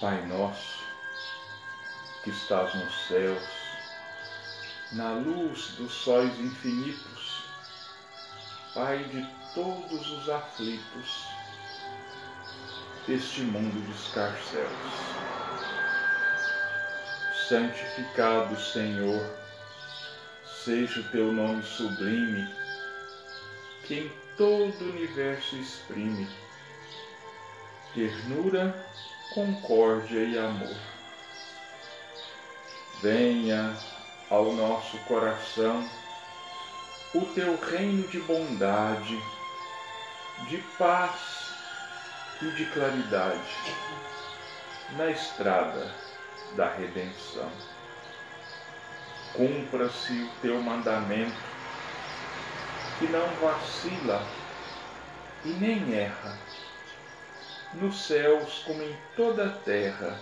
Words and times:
Pai 0.00 0.24
nosso, 0.28 0.82
que 2.24 2.30
estás 2.30 2.74
nos 2.74 3.06
céus, 3.06 3.42
na 4.92 5.12
luz 5.12 5.74
dos 5.76 5.92
sóis 5.92 6.40
infinitos, 6.40 7.44
Pai 8.72 9.04
de 9.04 9.28
todos 9.54 10.10
os 10.10 10.30
aflitos 10.30 11.26
deste 13.06 13.42
mundo 13.42 13.78
de 13.78 13.92
escarcéus. 13.92 14.70
Santificado, 17.46 18.58
Senhor, 18.58 19.38
seja 20.64 21.00
o 21.00 21.10
teu 21.10 21.30
nome 21.30 21.62
sublime, 21.62 22.48
que 23.84 23.94
em 23.96 24.12
todo 24.38 24.80
o 24.80 24.90
universo 24.92 25.56
exprime 25.56 26.26
ternura, 27.94 28.86
concórdia 29.34 30.20
e 30.20 30.38
amor. 30.38 30.76
Venha 33.00 33.76
ao 34.28 34.52
nosso 34.52 34.98
coração 34.98 35.88
o 37.14 37.20
teu 37.34 37.56
reino 37.56 38.06
de 38.08 38.20
bondade, 38.20 39.20
de 40.48 40.58
paz 40.78 41.52
e 42.42 42.50
de 42.52 42.64
claridade 42.66 43.56
na 44.96 45.10
estrada 45.10 45.94
da 46.56 46.68
redenção. 46.68 47.50
Cumpra-se 49.32 50.12
o 50.12 50.30
teu 50.42 50.60
mandamento, 50.60 51.36
que 52.98 53.06
não 53.06 53.26
vacila 53.36 54.26
e 55.44 55.48
nem 55.48 55.94
erra, 55.94 56.36
nos 57.74 58.06
céus 58.06 58.62
como 58.66 58.82
em 58.82 58.96
toda 59.16 59.46
a 59.46 59.50
terra, 59.50 60.18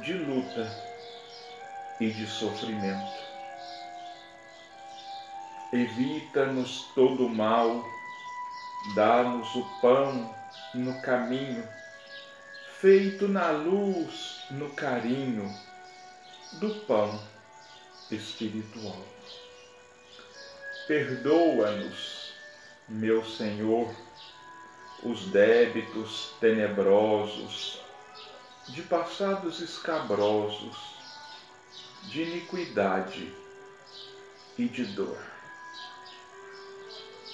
de 0.00 0.14
luta 0.14 0.70
e 2.00 2.10
de 2.10 2.26
sofrimento 2.26 3.30
Evita-nos 5.72 6.86
todo 6.96 7.26
o 7.26 7.28
mal, 7.28 7.84
dá-nos 8.96 9.54
o 9.54 9.64
pão 9.80 10.34
no 10.74 11.00
caminho, 11.00 11.64
feito 12.80 13.28
na 13.28 13.52
luz, 13.52 14.46
no 14.50 14.68
carinho 14.70 15.48
do 16.54 16.74
pão 16.86 17.22
espiritual. 18.10 19.00
Perdoa-nos, 20.88 22.32
meu 22.88 23.24
Senhor, 23.24 23.94
os 25.02 25.26
débitos 25.26 26.32
tenebrosos, 26.40 27.80
de 28.68 28.82
passados 28.82 29.60
escabrosos, 29.60 30.76
de 32.04 32.22
iniquidade 32.22 33.34
e 34.58 34.66
de 34.66 34.84
dor 34.84 35.30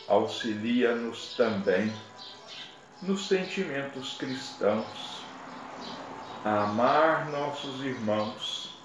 auxilia-nos 0.08 1.34
também 1.36 1.92
nos 3.02 3.26
sentimentos 3.26 4.16
cristãos 4.16 5.22
a 6.44 6.62
amar 6.64 7.28
nossos 7.28 7.84
irmãos 7.84 8.78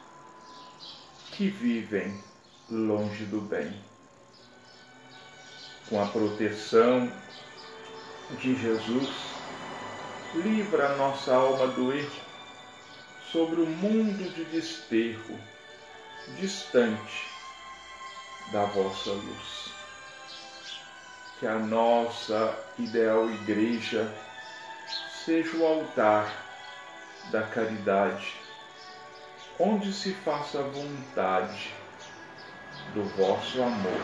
que 1.31 1.47
vivem 1.47 2.21
longe 2.69 3.25
do 3.25 3.39
bem. 3.41 3.71
Com 5.87 6.01
a 6.01 6.07
proteção 6.07 7.11
de 8.37 8.55
Jesus, 8.55 9.09
livra 10.33 10.93
a 10.93 10.97
nossa 10.97 11.33
alma 11.33 11.67
do 11.67 11.91
erro 11.93 12.21
sobre 13.31 13.61
o 13.61 13.65
mundo 13.65 14.33
de 14.33 14.43
desterro, 14.45 15.39
distante 16.37 17.27
da 18.51 18.65
vossa 18.65 19.11
luz 19.11 19.71
que 21.41 21.47
a 21.47 21.57
nossa 21.57 22.55
ideal 22.77 23.27
igreja 23.27 24.13
seja 25.25 25.57
o 25.57 25.65
altar 25.65 26.31
da 27.31 27.41
caridade, 27.41 28.35
onde 29.59 29.91
se 29.91 30.13
faça 30.13 30.59
a 30.59 30.61
vontade 30.61 31.73
do 32.93 33.03
vosso 33.17 33.59
amor. 33.63 34.01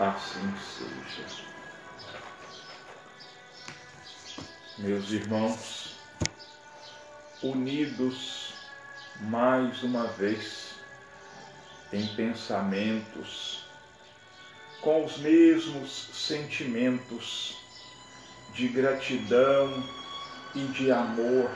Assim 0.00 0.54
seja. 0.56 1.47
Meus 4.78 5.10
irmãos, 5.10 5.96
unidos 7.42 8.52
mais 9.22 9.82
uma 9.82 10.06
vez 10.06 10.74
em 11.92 12.06
pensamentos, 12.14 13.64
com 14.80 15.04
os 15.04 15.18
mesmos 15.18 15.90
sentimentos 16.12 17.56
de 18.54 18.68
gratidão 18.68 19.82
e 20.54 20.64
de 20.66 20.92
amor 20.92 21.50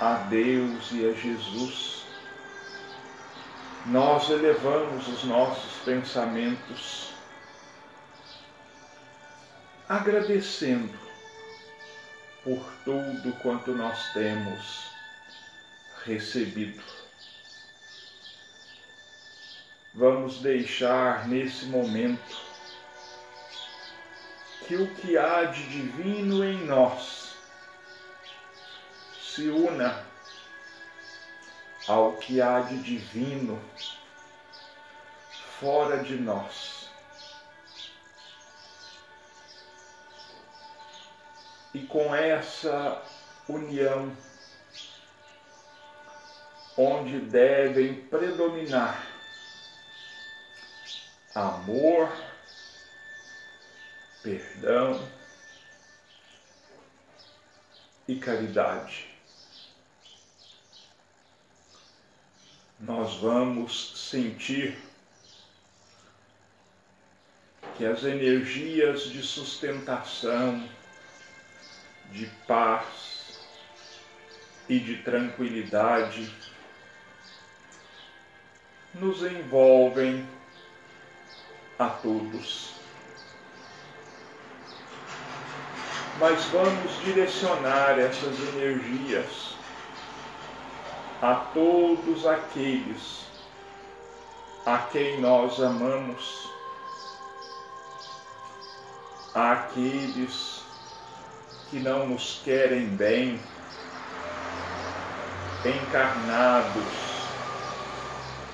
a 0.00 0.14
Deus 0.30 0.88
e 0.92 1.06
a 1.06 1.12
Jesus, 1.12 2.06
nós 3.84 4.30
elevamos 4.30 5.06
os 5.08 5.24
nossos 5.24 5.84
pensamentos 5.84 7.10
agradecendo 9.86 11.05
por 12.46 12.64
tudo 12.84 13.32
quanto 13.42 13.72
nós 13.72 14.12
temos 14.12 14.92
recebido 16.04 16.80
vamos 19.92 20.38
deixar 20.38 21.26
nesse 21.26 21.64
momento 21.64 22.36
que 24.68 24.76
o 24.76 24.94
que 24.94 25.18
há 25.18 25.42
de 25.46 25.64
divino 25.64 26.44
em 26.44 26.64
nós 26.64 27.34
se 29.20 29.48
una 29.48 30.06
ao 31.88 32.12
que 32.12 32.40
há 32.40 32.60
de 32.60 32.78
divino 32.78 33.60
fora 35.58 36.02
de 36.04 36.16
nós. 36.16 36.75
E 41.76 41.80
com 41.88 42.14
essa 42.14 43.02
união, 43.46 44.10
onde 46.74 47.20
devem 47.20 48.00
predominar 48.04 49.06
amor, 51.34 52.10
perdão 54.22 55.06
e 58.08 58.16
caridade. 58.16 59.14
Nós 62.80 63.16
vamos 63.16 64.08
sentir 64.08 64.78
que 67.76 67.84
as 67.84 68.02
energias 68.02 69.02
de 69.10 69.22
sustentação, 69.22 70.66
de 72.10 72.26
paz 72.46 73.40
e 74.68 74.78
de 74.78 74.96
tranquilidade 74.96 76.32
nos 78.94 79.22
envolvem 79.22 80.26
a 81.78 81.88
todos. 81.88 82.74
Mas 86.18 86.44
vamos 86.46 87.04
direcionar 87.04 87.98
essas 87.98 88.38
energias 88.54 89.54
a 91.20 91.34
todos 91.52 92.26
aqueles 92.26 93.26
a 94.66 94.78
quem 94.78 95.20
nós 95.20 95.60
amamos, 95.60 96.50
àqueles 99.32 100.55
que 101.70 101.80
não 101.80 102.06
nos 102.08 102.40
querem 102.44 102.86
bem, 102.88 103.40
encarnados 105.64 107.26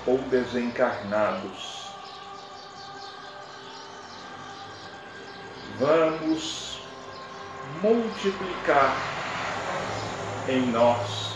ou 0.07 0.17
desencarnados. 0.29 1.73
vamos 5.83 6.79
multiplicar 7.81 8.95
em 10.47 10.61
nós 10.67 11.33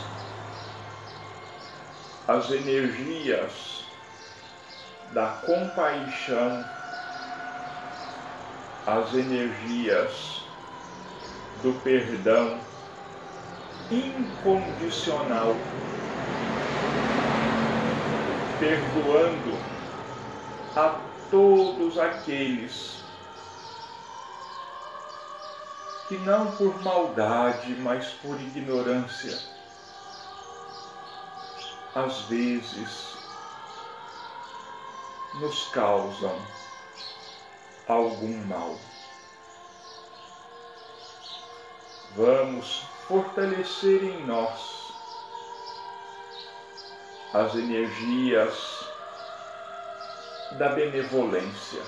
as 2.27 2.51
energias 2.51 3.85
da 5.13 5.27
compaixão, 5.45 6.63
as 8.85 9.13
energias 9.13 10.43
do 11.61 11.73
perdão 11.81 12.59
incondicional, 13.89 15.55
perdoando 18.59 19.57
a 20.75 20.99
todos 21.31 21.97
aqueles 21.97 22.97
que 26.07 26.17
não 26.19 26.51
por 26.51 26.81
maldade, 26.83 27.75
mas 27.79 28.07
por 28.21 28.39
ignorância, 28.39 29.37
às 31.95 32.21
vezes 32.21 33.17
nos 35.35 35.67
causam 35.69 36.39
algum 37.87 38.37
mal. 38.45 38.77
Vamos 42.17 42.81
fortalecer 43.07 44.03
em 44.03 44.25
nós 44.25 44.91
as 47.31 47.53
energias 47.53 48.89
da 50.53 50.69
benevolência. 50.69 51.83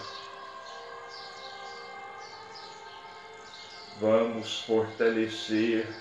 Vamos 4.00 4.62
fortalecer 4.66 5.92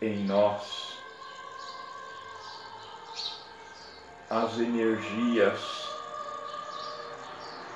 em 0.00 0.24
nós 0.24 0.96
as 4.30 4.58
energias 4.58 5.60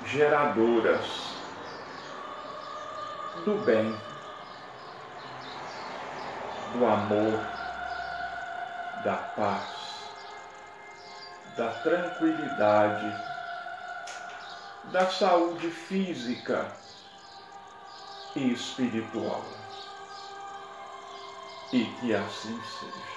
geradoras 0.07 1.05
do 3.45 3.63
bem, 3.63 3.95
do 6.75 6.85
amor, 6.85 7.39
da 9.03 9.15
paz, 9.15 9.63
da 11.55 11.69
tranquilidade 11.69 13.15
da 14.91 15.09
saúde 15.09 15.69
física 15.69 16.67
e 18.35 18.51
espiritual. 18.51 19.43
E 21.71 21.85
que 21.85 22.13
assim 22.13 22.61
seja. 22.79 23.15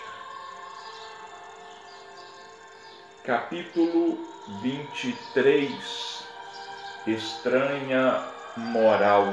Capítulo 3.24 4.18
23 4.62 6.24
Estranha 7.06 8.24
moral. 8.56 9.26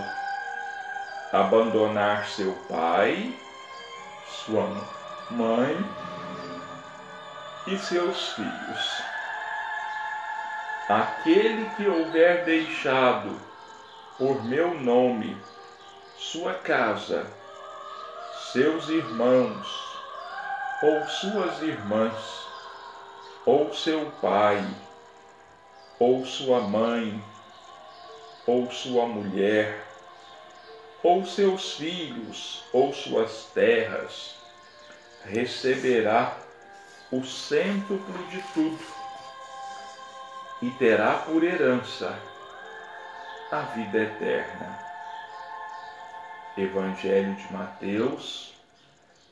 Abandonar 1.31 2.27
seu 2.27 2.53
pai, 2.69 3.37
sua 4.45 4.69
mãe 5.31 5.75
e 7.65 7.77
seus 7.79 8.33
filhos. 8.33 9.01
Aquele 10.87 11.67
que 11.75 11.87
houver 11.87 12.45
deixado 12.45 13.39
por 14.19 14.43
meu 14.45 14.79
nome 14.79 15.35
sua 16.15 16.53
casa, 16.53 17.25
seus 18.53 18.87
irmãos, 18.89 19.67
ou 20.83 21.07
suas 21.07 21.61
irmãs, 21.63 22.47
ou 23.47 23.73
seu 23.73 24.11
pai, 24.21 24.63
ou 25.97 26.23
sua 26.23 26.61
mãe, 26.61 27.23
ou 28.45 28.71
sua 28.71 29.07
mulher, 29.07 29.84
ou 31.05 31.23
seus 31.23 31.73
filhos, 31.75 32.63
ou 32.73 32.91
suas 32.91 33.51
terras, 33.53 34.33
receberá 35.23 36.35
o 37.11 37.23
cêntuplo 37.23 38.27
de 38.29 38.41
tudo 38.55 38.83
e 40.63 40.71
terá 40.71 41.17
por 41.17 41.43
herança 41.43 42.19
a 43.51 43.59
vida 43.61 43.99
eterna. 43.99 44.79
Evangelho 46.57 47.35
de 47.35 47.53
Mateus, 47.53 48.55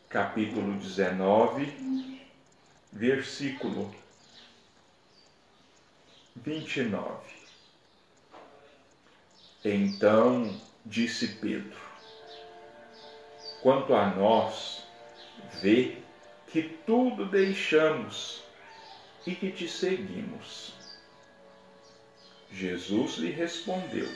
capítulo 0.09 0.77
19, 0.77 2.21
versículo 2.91 3.91
29. 6.35 7.17
Então 9.65 10.55
disse 10.85 11.27
Pedro: 11.39 11.77
Quanto 13.62 13.94
a 13.94 14.07
nós, 14.07 14.83
vê 15.62 15.97
que 16.47 16.63
tudo 16.85 17.25
deixamos 17.25 18.44
e 19.25 19.33
que 19.33 19.51
te 19.51 19.68
seguimos. 19.68 20.74
Jesus 22.51 23.18
lhe 23.18 23.31
respondeu: 23.31 24.09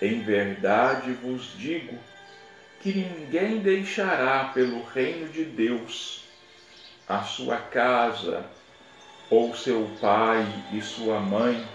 Em 0.00 0.22
verdade 0.22 1.12
vos 1.12 1.52
digo 1.58 1.98
que 2.80 2.94
ninguém 2.94 3.58
deixará 3.58 4.44
pelo 4.54 4.82
reino 4.84 5.28
de 5.28 5.44
Deus 5.44 6.24
a 7.06 7.22
sua 7.22 7.58
casa, 7.58 8.46
ou 9.28 9.54
seu 9.54 9.90
pai 10.00 10.46
e 10.72 10.80
sua 10.80 11.20
mãe, 11.20 11.68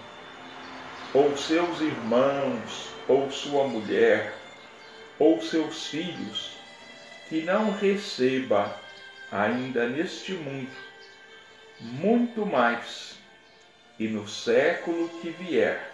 ou 1.14 1.36
seus 1.36 1.80
irmãos, 1.80 2.95
ou 3.08 3.30
sua 3.30 3.66
mulher, 3.66 4.34
ou 5.18 5.40
seus 5.40 5.86
filhos, 5.86 6.52
que 7.28 7.42
não 7.42 7.72
receba 7.72 8.78
ainda 9.30 9.88
neste 9.88 10.32
mundo 10.32 10.70
muito 11.80 12.46
mais 12.46 13.16
e 13.98 14.08
no 14.08 14.28
século 14.28 15.08
que 15.20 15.30
vier 15.30 15.92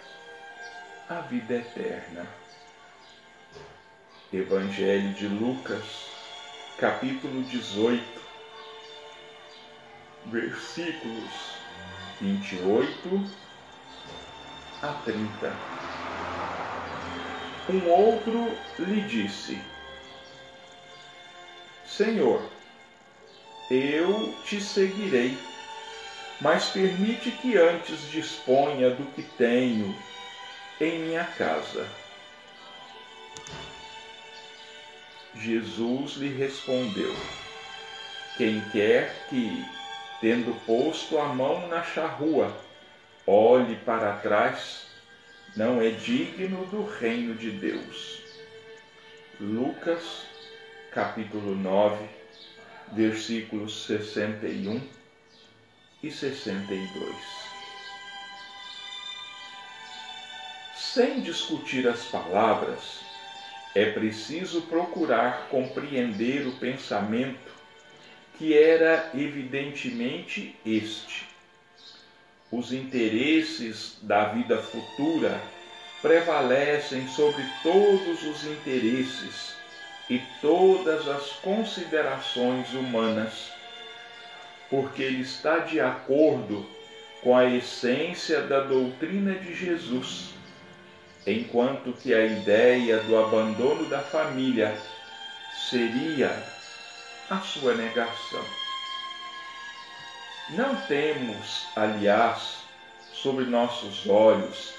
a 1.09 1.21
vida 1.21 1.55
eterna. 1.55 2.25
Evangelho 4.31 5.13
de 5.13 5.27
Lucas, 5.27 5.83
capítulo 6.77 7.43
18, 7.43 8.03
versículos 10.25 11.57
28 12.19 13.29
a 14.81 14.87
30. 15.05 15.72
Um 17.69 17.89
outro 17.89 18.57
lhe 18.79 19.01
disse: 19.01 19.61
Senhor, 21.85 22.41
eu 23.69 24.35
te 24.45 24.59
seguirei 24.59 25.37
mas 26.43 26.65
permite 26.71 27.31
que 27.31 27.57
antes 27.57 28.11
disponha 28.11 28.89
do 28.89 29.05
que 29.13 29.23
tenho 29.23 29.95
em 30.79 30.99
minha 30.99 31.23
casa. 31.23 31.87
Jesus 35.35 36.17
lhe 36.17 36.27
respondeu: 36.27 37.15
Quem 38.37 38.59
quer 38.71 39.25
que, 39.29 39.65
tendo 40.19 40.53
posto 40.65 41.17
a 41.17 41.27
mão 41.27 41.67
na 41.69 41.81
charrua, 41.81 42.53
olhe 43.25 43.77
para 43.77 44.17
trás, 44.17 44.85
não 45.55 45.81
é 45.81 45.89
digno 45.89 46.65
do 46.67 46.83
reino 46.85 47.35
de 47.35 47.51
Deus. 47.51 48.21
Lucas, 49.39 50.25
capítulo 50.91 51.55
9, 51.55 52.05
versículos 52.91 53.85
61 53.85 54.81
e 56.01 56.09
62. 56.09 57.15
Sem 60.75 61.21
discutir 61.21 61.87
as 61.87 62.05
palavras, 62.05 63.01
é 63.75 63.91
preciso 63.91 64.61
procurar 64.63 65.47
compreender 65.49 66.47
o 66.47 66.53
pensamento 66.53 67.51
que 68.37 68.57
era 68.57 69.11
evidentemente 69.13 70.55
este. 70.65 71.32
Os 72.55 72.71
interesses 72.71 73.97
da 74.03 74.25
vida 74.25 74.59
futura 74.59 75.41
prevalecem 76.03 77.07
sobre 77.07 77.43
todos 77.63 78.21
os 78.21 78.45
interesses 78.45 79.55
e 80.07 80.21
todas 80.39 81.07
as 81.07 81.31
considerações 81.37 82.71
humanas 82.75 83.51
porque 84.69 85.01
ele 85.01 85.21
está 85.21 85.59
de 85.59 85.79
acordo 85.79 86.63
com 87.23 87.35
a 87.35 87.45
essência 87.45 88.41
da 88.41 88.59
doutrina 88.59 89.33
de 89.33 89.55
Jesus, 89.55 90.29
enquanto 91.25 91.91
que 91.93 92.13
a 92.13 92.23
ideia 92.23 92.97
do 92.99 93.17
abandono 93.17 93.89
da 93.89 93.99
família 93.99 94.77
seria 95.69 96.31
a 97.31 97.39
sua 97.39 97.73
negação. 97.73 98.62
Não 100.49 100.75
temos, 100.87 101.65
aliás, 101.73 102.57
sobre 103.13 103.45
nossos 103.45 104.07
olhos 104.07 104.73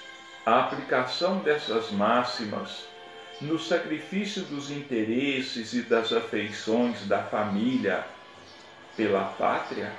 a 0.45 0.61
aplicação 0.61 1.39
dessas 1.39 1.91
máximas 1.91 2.85
no 3.41 3.59
sacrifício 3.59 4.43
dos 4.43 4.71
interesses 4.71 5.73
e 5.73 5.81
das 5.83 6.13
afeições 6.13 7.07
da 7.07 7.23
família 7.23 8.05
pela 8.95 9.25
pátria? 9.25 9.91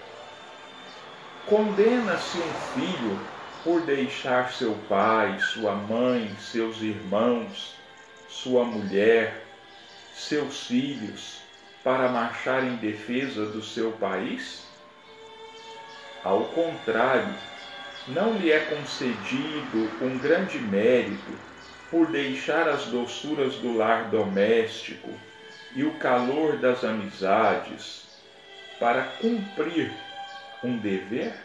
Condena-se 1.47 2.37
um 2.37 2.53
filho 2.53 3.19
por 3.63 3.81
deixar 3.81 4.53
seu 4.53 4.75
pai, 4.87 5.39
sua 5.39 5.73
mãe, 5.73 6.35
seus 6.39 6.79
irmãos, 6.81 7.73
sua 8.29 8.63
mulher, 8.63 9.43
seus 10.13 10.67
filhos 10.67 11.39
para 11.83 12.09
marchar 12.09 12.63
em 12.63 12.75
defesa 12.75 13.47
do 13.47 13.63
seu 13.63 13.91
país? 13.93 14.64
Ao 16.25 16.43
contrário, 16.45 17.35
não 18.07 18.35
lhe 18.35 18.51
é 18.51 18.59
concedido 18.61 19.91
um 20.01 20.17
grande 20.17 20.57
mérito 20.57 21.37
por 21.91 22.07
deixar 22.07 22.67
as 22.67 22.87
doçuras 22.87 23.53
do 23.57 23.77
lar 23.77 24.05
doméstico 24.05 25.11
e 25.75 25.83
o 25.83 25.93
calor 25.99 26.57
das 26.57 26.83
amizades 26.83 28.07
para 28.79 29.03
cumprir 29.03 29.93
um 30.63 30.79
dever? 30.79 31.35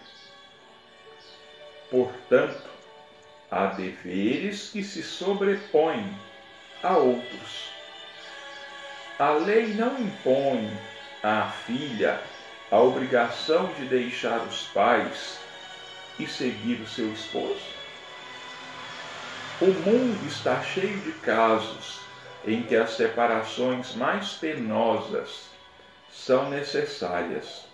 Portanto, 1.90 2.70
há 3.50 3.66
deveres 3.66 4.70
que 4.70 4.82
se 4.82 5.02
sobrepõem 5.02 6.10
a 6.82 6.96
outros. 6.96 7.70
A 9.18 9.32
lei 9.32 9.74
não 9.74 10.00
impõe 10.00 10.72
à 11.22 11.50
filha 11.66 12.18
a 12.70 12.78
obrigação 12.78 13.66
de 13.74 13.86
deixar 13.86 14.38
os 14.42 14.62
pais 14.68 15.38
e 16.18 16.26
seguir 16.26 16.80
o 16.80 16.86
seu 16.86 17.12
esposo? 17.12 17.80
O 19.60 19.66
mundo 19.66 20.26
está 20.26 20.62
cheio 20.62 20.98
de 21.00 21.12
casos 21.12 22.00
em 22.46 22.62
que 22.62 22.76
as 22.76 22.90
separações 22.92 23.94
mais 23.94 24.32
penosas 24.32 25.50
são 26.10 26.48
necessárias, 26.48 27.64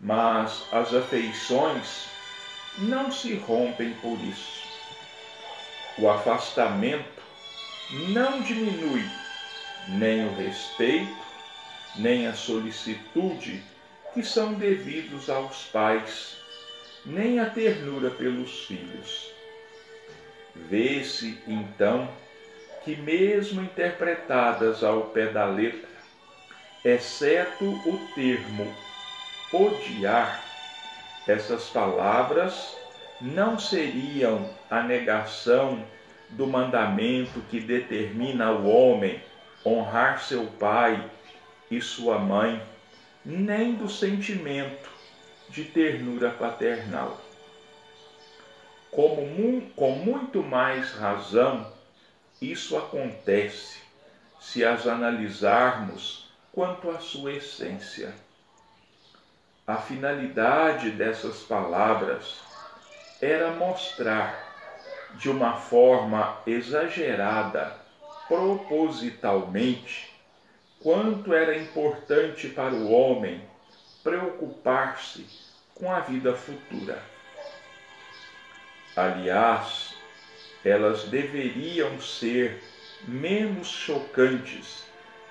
mas 0.00 0.64
as 0.72 0.92
afeições 0.92 2.06
não 2.78 3.12
se 3.12 3.34
rompem 3.34 3.94
por 3.94 4.18
isso. 4.20 4.62
O 5.98 6.08
afastamento 6.08 7.22
não 8.08 8.40
diminui 8.40 9.08
nem 9.86 10.26
o 10.26 10.34
respeito, 10.34 11.16
nem 11.94 12.26
a 12.26 12.34
solicitude 12.34 13.62
que 14.12 14.22
são 14.22 14.54
devidos 14.54 15.30
aos 15.30 15.64
pais, 15.64 16.36
nem 17.04 17.40
a 17.40 17.48
ternura 17.48 18.10
pelos 18.10 18.64
filhos. 18.64 19.32
Vê-se, 20.54 21.38
então, 21.46 22.08
que, 22.84 22.94
mesmo 22.96 23.62
interpretadas 23.62 24.84
ao 24.84 25.02
pé 25.06 25.26
da 25.26 25.46
letra, 25.46 25.88
exceto 26.84 27.64
o 27.64 28.08
termo 28.14 28.72
odiar, 29.52 30.42
essas 31.26 31.68
palavras 31.68 32.76
não 33.20 33.58
seriam 33.58 34.50
a 34.68 34.82
negação 34.82 35.84
do 36.30 36.46
mandamento 36.46 37.40
que 37.50 37.60
determina 37.60 38.46
ao 38.46 38.64
homem 38.64 39.22
honrar 39.64 40.20
seu 40.20 40.46
pai 40.46 41.08
e 41.70 41.80
sua 41.80 42.18
mãe, 42.18 42.60
nem 43.24 43.74
do 43.74 43.88
sentimento 43.88 44.90
de 45.48 45.64
ternura 45.64 46.30
paternal 46.30 47.20
como, 48.92 49.62
com 49.74 49.92
muito 49.92 50.42
mais 50.42 50.92
razão, 50.92 51.66
isso 52.40 52.76
acontece 52.76 53.80
se 54.38 54.62
as 54.62 54.86
analisarmos 54.86 56.30
quanto 56.52 56.90
à 56.90 57.00
sua 57.00 57.32
essência. 57.32 58.14
A 59.66 59.78
finalidade 59.78 60.90
dessas 60.90 61.38
palavras 61.38 62.40
era 63.18 63.52
mostrar, 63.52 64.52
de 65.14 65.30
uma 65.30 65.54
forma 65.54 66.36
exagerada, 66.46 67.74
propositalmente, 68.28 70.11
quanto 70.82 71.32
era 71.32 71.56
importante 71.56 72.48
para 72.48 72.74
o 72.74 72.90
homem 72.90 73.40
preocupar-se 74.02 75.24
com 75.74 75.90
a 75.90 76.00
vida 76.00 76.34
futura. 76.34 77.00
Aliás, 78.96 79.94
elas 80.64 81.04
deveriam 81.04 82.00
ser 82.00 82.62
menos 83.06 83.68
chocantes 83.68 84.84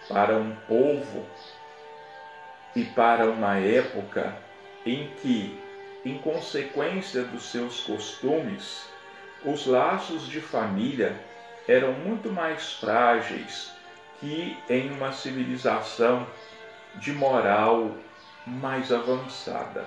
para 0.07 0.35
um 0.37 0.55
povo 0.67 1.25
e 2.75 2.85
para 2.85 3.29
uma 3.29 3.57
época 3.57 4.35
em 4.85 5.09
que, 5.21 5.59
em 6.03 6.17
consequência 6.17 7.23
dos 7.23 7.51
seus 7.51 7.81
costumes, 7.81 8.89
os 9.45 9.65
laços 9.65 10.27
de 10.27 10.39
família 10.39 11.15
eram 11.67 11.93
muito 11.93 12.31
mais 12.31 12.73
frágeis 12.73 13.71
que 14.21 14.57
em 14.69 14.89
uma 14.91 15.11
civilização 15.11 16.25
de 16.95 17.11
moral 17.11 17.91
mais 18.47 18.91
avançada. 18.91 19.85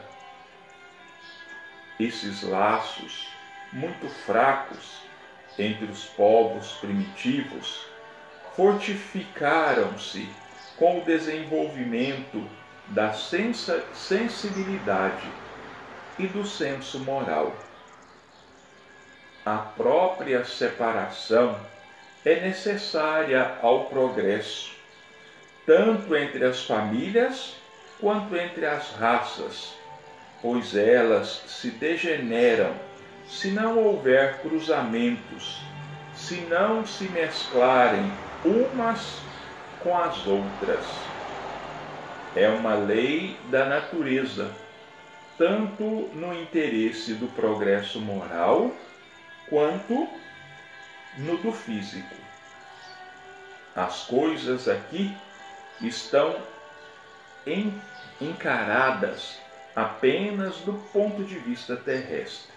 Esses 1.98 2.42
laços 2.42 3.28
muito 3.72 4.08
fracos 4.08 5.02
entre 5.58 5.86
os 5.86 6.04
povos 6.04 6.74
primitivos, 6.74 7.86
fortificaram-se 8.56 10.28
com 10.76 11.00
o 11.00 11.04
desenvolvimento 11.04 12.46
da 12.88 13.12
sensibilidade 13.12 15.28
e 16.18 16.26
do 16.26 16.44
senso 16.44 16.98
moral. 17.00 17.56
A 19.46 19.56
própria 19.56 20.44
separação 20.44 21.58
é 22.24 22.40
necessária 22.40 23.58
ao 23.60 23.84
progresso, 23.84 24.72
tanto 25.66 26.16
entre 26.16 26.44
as 26.44 26.64
famílias 26.64 27.54
quanto 28.00 28.34
entre 28.36 28.66
as 28.66 28.92
raças, 28.92 29.74
pois 30.40 30.74
elas 30.74 31.42
se 31.46 31.70
degeneram 31.70 32.74
se 33.28 33.48
não 33.48 33.78
houver 33.78 34.40
cruzamentos, 34.40 35.60
se 36.14 36.36
não 36.42 36.86
se 36.86 37.04
mesclarem 37.04 38.10
umas 38.44 39.18
com 39.80 39.96
as 39.96 40.26
outras. 40.26 40.84
É 42.36 42.48
uma 42.48 42.74
lei 42.74 43.36
da 43.50 43.64
natureza, 43.66 44.50
tanto 45.38 45.84
no 46.14 46.34
interesse 46.34 47.14
do 47.14 47.26
progresso 47.28 48.00
moral 48.00 48.72
quanto 49.48 50.08
no 51.18 51.36
do 51.38 51.52
físico. 51.52 52.14
As 53.74 54.04
coisas 54.04 54.68
aqui 54.68 55.16
estão 55.80 56.36
encaradas 58.20 59.38
apenas 59.74 60.56
do 60.58 60.74
ponto 60.92 61.24
de 61.24 61.38
vista 61.38 61.76
terrestre. 61.76 62.52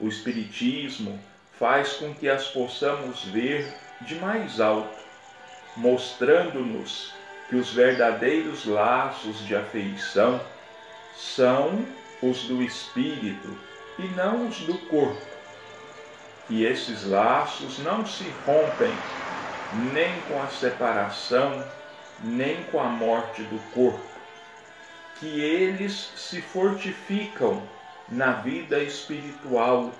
O 0.00 0.08
Espiritismo 0.08 1.18
faz 1.58 1.94
com 1.94 2.14
que 2.14 2.28
as 2.28 2.48
possamos 2.48 3.24
ver 3.24 3.74
de 4.02 4.14
mais 4.16 4.60
alto, 4.60 4.96
mostrando-nos 5.76 7.12
que 7.48 7.56
os 7.56 7.72
verdadeiros 7.72 8.64
laços 8.64 9.44
de 9.44 9.56
afeição 9.56 10.40
são 11.16 11.84
os 12.22 12.44
do 12.44 12.62
espírito 12.62 13.58
e 13.98 14.02
não 14.08 14.48
os 14.48 14.58
do 14.60 14.78
corpo. 14.86 15.37
E 16.50 16.64
esses 16.64 17.04
laços 17.04 17.78
não 17.78 18.06
se 18.06 18.24
rompem 18.46 18.92
nem 19.92 20.18
com 20.22 20.42
a 20.42 20.46
separação, 20.46 21.62
nem 22.22 22.62
com 22.64 22.80
a 22.80 22.88
morte 22.88 23.42
do 23.42 23.58
corpo, 23.72 24.00
que 25.20 25.40
eles 25.40 26.12
se 26.16 26.40
fortificam 26.40 27.62
na 28.08 28.32
vida 28.32 28.78
espiritual 28.78 29.92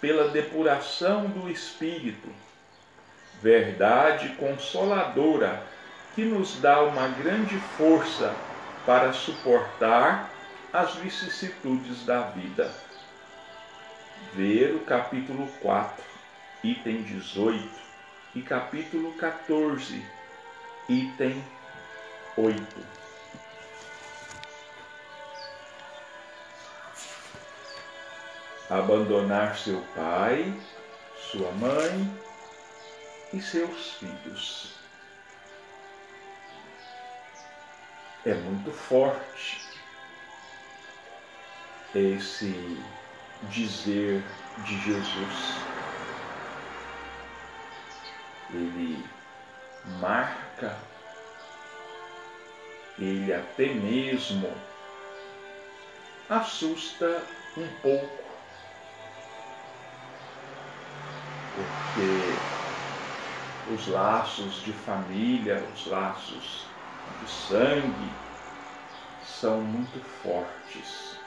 pela 0.00 0.28
depuração 0.28 1.26
do 1.26 1.48
espírito, 1.48 2.28
verdade 3.40 4.30
consoladora 4.30 5.62
que 6.14 6.24
nos 6.24 6.60
dá 6.60 6.82
uma 6.82 7.08
grande 7.08 7.56
força 7.78 8.34
para 8.84 9.12
suportar 9.12 10.30
as 10.72 10.94
vicissitudes 10.96 12.04
da 12.04 12.22
vida. 12.22 12.70
Ver 14.32 14.74
o 14.74 14.80
capítulo 14.80 15.46
4, 15.60 16.04
item 16.64 17.02
18, 17.02 17.68
e 18.34 18.42
capítulo 18.42 19.12
14, 19.12 20.04
item 20.88 21.44
8. 22.36 22.94
abandonar 28.74 29.56
seu 29.56 29.80
pai, 29.94 30.52
sua 31.30 31.50
mãe 31.52 32.20
e 33.32 33.40
seus 33.40 33.92
filhos. 33.92 34.74
É 38.24 38.34
muito 38.34 38.72
forte 38.72 39.60
esse 41.94 42.82
dizer 43.50 44.22
de 44.64 44.80
Jesus. 44.80 45.54
Ele 48.52 49.04
marca, 50.00 50.76
ele 52.98 53.32
até 53.32 53.66
mesmo 53.66 54.52
assusta 56.28 57.22
um 57.56 57.68
pouco, 57.82 58.24
porque 61.54 62.38
os 63.72 63.88
laços 63.88 64.62
de 64.62 64.72
família, 64.72 65.62
os 65.74 65.86
laços 65.86 66.66
de 67.20 67.30
sangue 67.30 68.12
são 69.24 69.60
muito 69.60 70.00
fortes. 70.22 71.23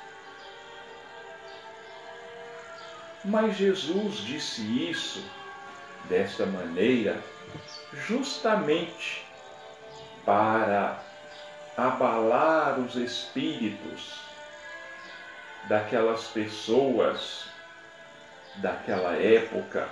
Mas 3.27 3.57
Jesus 3.57 4.19
disse 4.19 4.61
isso 4.89 5.21
desta 6.07 6.45
maneira 6.45 7.21
justamente 8.07 9.25
para 10.25 10.97
abalar 11.75 12.79
os 12.79 12.95
espíritos 12.95 14.21
daquelas 15.67 16.27
pessoas 16.27 17.49
daquela 18.55 19.17
época 19.17 19.89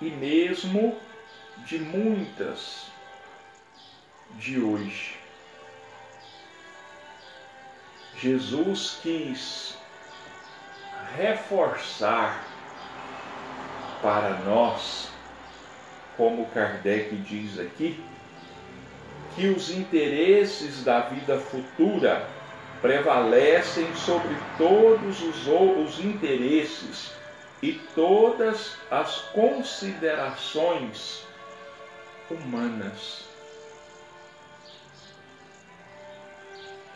e 0.00 0.10
mesmo 0.10 1.00
de 1.58 1.78
muitas 1.78 2.86
de 4.32 4.58
hoje. 4.60 5.16
Jesus 8.16 8.98
quis 9.00 9.85
reforçar 11.14 12.44
para 14.02 14.38
nós, 14.44 15.08
como 16.16 16.46
Kardec 16.46 17.14
diz 17.16 17.58
aqui, 17.58 18.02
que 19.34 19.48
os 19.48 19.70
interesses 19.70 20.82
da 20.82 21.00
vida 21.00 21.38
futura 21.38 22.26
prevalecem 22.80 23.94
sobre 23.94 24.36
todos 24.56 25.22
os 25.22 25.46
outros 25.46 25.98
interesses 26.00 27.12
e 27.62 27.72
todas 27.94 28.76
as 28.90 29.18
considerações 29.32 31.26
humanas. 32.30 33.24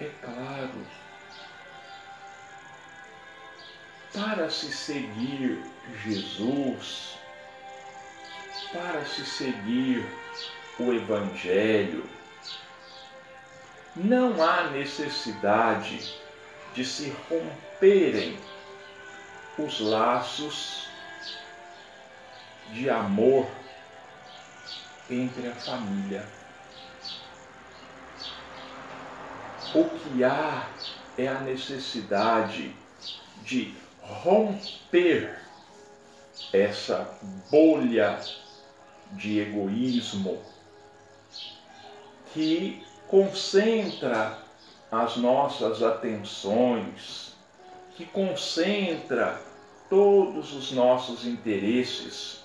É 0.00 0.10
claro, 0.22 0.86
para 4.12 4.50
se 4.50 4.72
seguir 4.72 5.62
Jesus, 6.04 7.18
para 8.72 9.04
se 9.04 9.24
seguir 9.24 10.04
o 10.78 10.92
Evangelho, 10.92 12.04
não 13.94 14.42
há 14.42 14.70
necessidade 14.70 16.14
de 16.74 16.84
se 16.84 17.14
romperem 17.28 18.38
os 19.58 19.80
laços 19.80 20.88
de 22.72 22.88
amor 22.88 23.48
entre 25.08 25.48
a 25.48 25.54
família. 25.54 26.26
O 29.74 29.84
que 29.84 30.24
há 30.24 30.68
é 31.18 31.28
a 31.28 31.40
necessidade 31.40 32.74
de 33.42 33.74
romper 34.10 35.40
essa 36.52 37.18
bolha 37.50 38.20
de 39.12 39.40
egoísmo 39.40 40.40
que 42.32 42.84
concentra 43.08 44.38
as 44.90 45.16
nossas 45.16 45.82
atenções, 45.82 47.34
que 47.96 48.04
concentra 48.04 49.40
todos 49.88 50.52
os 50.54 50.72
nossos 50.72 51.26
interesses 51.26 52.40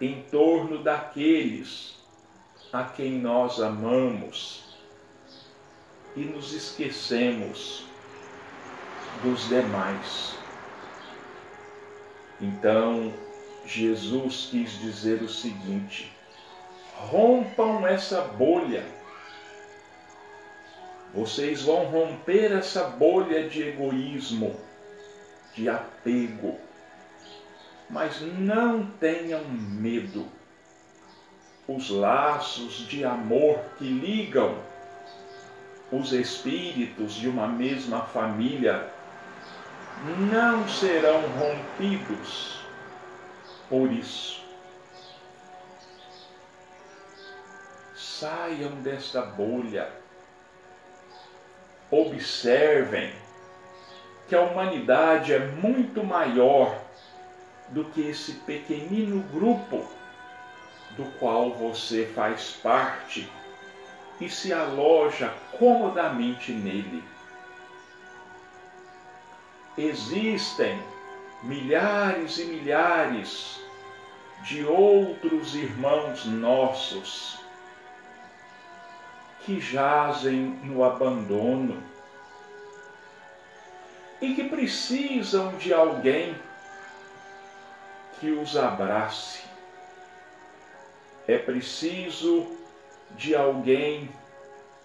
em 0.00 0.22
torno 0.30 0.82
daqueles 0.82 1.96
a 2.72 2.84
quem 2.84 3.12
nós 3.12 3.60
amamos 3.60 4.62
e 6.14 6.20
nos 6.20 6.52
esquecemos 6.52 7.84
dos 9.22 9.48
demais. 9.48 10.37
Então, 12.40 13.12
Jesus 13.66 14.48
quis 14.50 14.78
dizer 14.80 15.22
o 15.22 15.28
seguinte: 15.28 16.12
rompam 16.94 17.86
essa 17.86 18.22
bolha. 18.22 18.84
Vocês 21.14 21.62
vão 21.62 21.84
romper 21.84 22.52
essa 22.52 22.84
bolha 22.84 23.48
de 23.48 23.62
egoísmo 23.62 24.54
de 25.54 25.68
apego. 25.68 26.56
Mas 27.90 28.20
não 28.20 28.86
tenham 29.00 29.44
medo. 29.48 30.26
Os 31.66 31.90
laços 31.90 32.86
de 32.86 33.04
amor 33.04 33.58
que 33.76 33.84
ligam 33.84 34.56
os 35.90 36.12
espíritos 36.12 37.14
de 37.14 37.28
uma 37.28 37.46
mesma 37.46 38.02
família 38.02 38.90
não 40.06 40.68
serão 40.68 41.22
rompidos 41.28 42.60
por 43.68 43.90
isso. 43.92 44.42
Saiam 47.94 48.72
desta 48.82 49.22
bolha. 49.22 49.90
Observem 51.90 53.12
que 54.28 54.34
a 54.34 54.42
humanidade 54.42 55.32
é 55.32 55.38
muito 55.38 56.04
maior 56.04 56.78
do 57.68 57.84
que 57.86 58.02
esse 58.02 58.32
pequenino 58.32 59.22
grupo 59.32 59.86
do 60.96 61.04
qual 61.18 61.52
você 61.54 62.06
faz 62.14 62.50
parte 62.62 63.30
e 64.20 64.28
se 64.28 64.52
aloja 64.52 65.32
comodamente 65.58 66.52
nele. 66.52 67.02
Existem 69.78 70.82
milhares 71.44 72.36
e 72.38 72.46
milhares 72.46 73.60
de 74.42 74.64
outros 74.64 75.54
irmãos 75.54 76.24
nossos 76.24 77.38
que 79.44 79.60
jazem 79.60 80.58
no 80.64 80.82
abandono 80.82 81.80
e 84.20 84.34
que 84.34 84.48
precisam 84.48 85.56
de 85.58 85.72
alguém 85.72 86.34
que 88.18 88.32
os 88.32 88.56
abrace. 88.56 89.42
É 91.28 91.38
preciso 91.38 92.48
de 93.12 93.36
alguém 93.36 94.10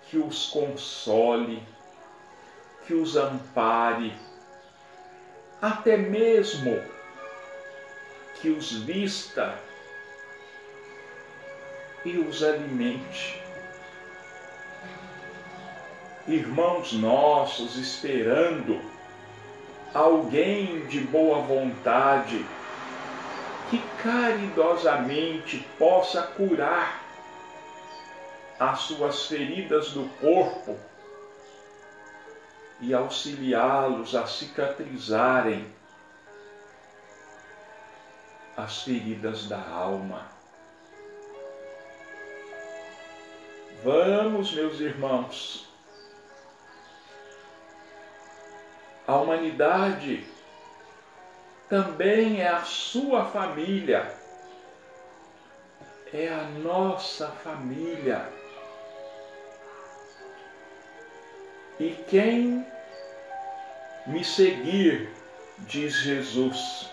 que 0.07 0.19
os 0.19 0.51
console, 0.51 1.63
que 2.85 2.93
os 2.93 3.17
ampare, 3.17 4.13
até 5.63 5.95
mesmo 5.95 6.83
que 8.35 8.49
os 8.49 8.83
vista 8.83 9.57
e 12.03 12.17
os 12.17 12.43
alimente. 12.43 13.41
Irmãos 16.27 16.91
nossos 16.91 17.77
esperando 17.77 18.81
alguém 19.93 20.85
de 20.87 20.99
boa 20.99 21.39
vontade 21.39 22.45
que 23.69 23.81
caridosamente 24.03 25.65
possa 25.79 26.23
curar 26.23 27.01
as 28.59 28.79
suas 28.79 29.27
feridas 29.27 29.91
do 29.91 30.09
corpo 30.19 30.77
e 32.83 32.93
auxiliá-los 32.93 34.15
a 34.15 34.27
cicatrizarem 34.27 35.73
as 38.55 38.83
feridas 38.83 39.47
da 39.47 39.59
alma. 39.59 40.27
Vamos, 43.83 44.53
meus 44.53 44.79
irmãos, 44.79 45.67
A 49.05 49.17
humanidade 49.17 50.25
também 51.67 52.41
é 52.41 52.47
a 52.47 52.63
sua 52.63 53.25
família. 53.25 54.23
é 56.13 56.29
a 56.29 56.43
nossa 56.43 57.27
família. 57.27 58.29
E 61.79 61.89
quem 62.07 62.65
me 64.05 64.23
seguir, 64.23 65.09
diz 65.59 65.95
Jesus, 65.95 66.89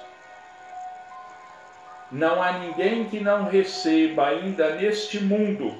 não 2.10 2.42
há 2.42 2.58
ninguém 2.58 3.08
que 3.08 3.20
não 3.20 3.48
receba 3.48 4.28
ainda 4.28 4.74
neste 4.76 5.20
mundo 5.20 5.76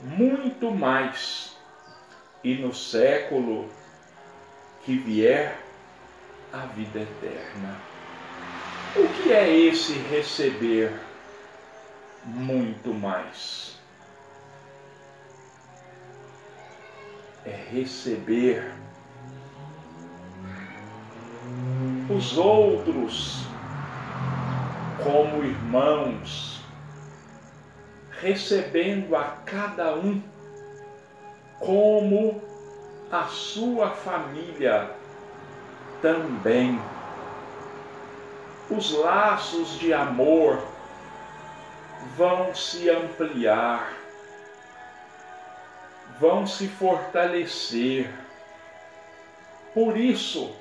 muito 0.00 0.70
mais, 0.70 1.56
e 2.42 2.54
no 2.56 2.74
século 2.74 3.70
que 4.84 4.98
vier, 4.98 5.58
a 6.52 6.66
vida 6.66 7.00
eterna. 7.00 7.80
O 8.94 9.08
que 9.08 9.32
é 9.32 9.50
esse 9.50 9.94
receber 10.10 10.92
muito 12.24 12.94
mais? 12.94 13.76
É 17.44 17.50
receber 17.72 18.72
os 22.08 22.36
outros 22.36 23.44
como 25.02 25.44
irmãos, 25.44 26.60
recebendo 28.20 29.16
a 29.16 29.24
cada 29.44 29.94
um 29.94 30.22
como 31.58 32.42
a 33.10 33.24
sua 33.24 33.90
família 33.90 34.90
também. 36.02 36.80
Os 38.70 38.92
laços 38.92 39.78
de 39.78 39.92
amor 39.92 40.62
vão 42.16 42.54
se 42.54 42.88
ampliar, 42.90 43.92
vão 46.18 46.46
se 46.46 46.68
fortalecer. 46.68 48.10
Por 49.74 49.96
isso, 49.96 50.54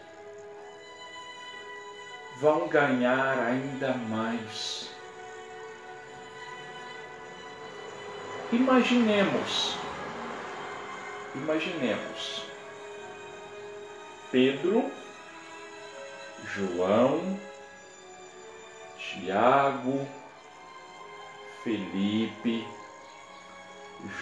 vão 2.44 2.68
ganhar 2.68 3.40
ainda 3.40 3.94
mais. 3.94 4.92
Imaginemos, 8.52 9.78
imaginemos 11.34 12.44
Pedro, 14.30 14.92
João, 16.54 17.40
Tiago, 19.00 20.06
Felipe, 21.64 22.68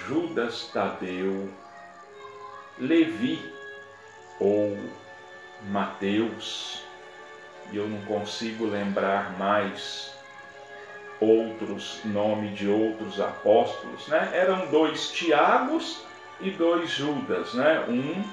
Judas 0.05 0.69
Tadeu, 0.71 1.51
Levi 2.77 3.51
ou 4.39 4.77
Mateus, 5.71 6.90
e 7.71 7.77
eu 7.77 7.87
não 7.87 8.01
consigo 8.05 8.65
lembrar 8.65 9.37
mais 9.37 10.13
outros 11.19 12.01
nomes 12.03 12.57
de 12.57 12.67
outros 12.67 13.21
apóstolos, 13.21 14.07
né? 14.07 14.31
Eram 14.33 14.67
dois 14.71 15.11
Tiagos 15.11 16.03
e 16.39 16.49
dois 16.49 16.89
Judas, 16.89 17.53
né? 17.53 17.85
Um 17.87 18.23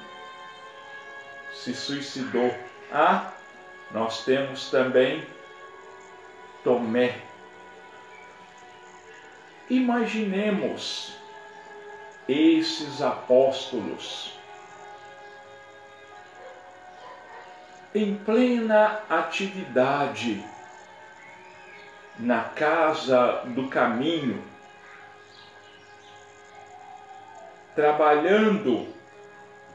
se 1.53 1.73
suicidou. 1.73 2.53
Ah, 2.91 3.31
nós 3.91 4.25
temos 4.25 4.69
também 4.71 5.23
Tomé. 6.63 7.15
Imaginemos 9.69 11.13
esses 12.27 13.01
apóstolos 13.01 14.38
em 17.93 18.15
plena 18.15 19.01
atividade 19.09 20.45
na 22.19 22.43
casa 22.43 23.43
do 23.45 23.67
caminho, 23.67 24.43
trabalhando 27.73 28.87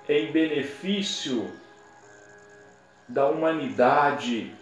em 0.08 0.30
benefício 0.30 1.50
da 3.08 3.26
humanidade 3.26 4.54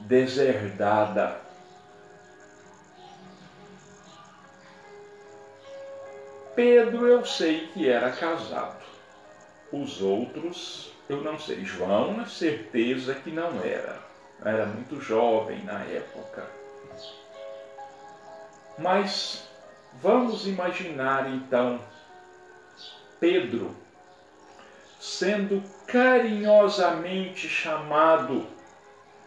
deserdada. 0.00 1.40
Pedro 6.54 7.08
eu 7.08 7.24
sei 7.24 7.66
que 7.68 7.88
era 7.88 8.12
casado, 8.12 8.84
os 9.72 10.00
outros 10.00 10.93
eu 11.08 11.22
não 11.22 11.38
sei. 11.38 11.64
João, 11.64 12.16
na 12.16 12.26
certeza 12.26 13.14
que 13.14 13.30
não 13.30 13.60
era. 13.62 13.98
Era 14.44 14.66
muito 14.66 15.00
jovem 15.00 15.62
na 15.64 15.80
época. 15.84 16.46
Mas 18.78 19.48
vamos 20.02 20.46
imaginar 20.46 21.32
então 21.32 21.80
Pedro 23.20 23.74
sendo 24.98 25.62
carinhosamente 25.86 27.48
chamado 27.48 28.46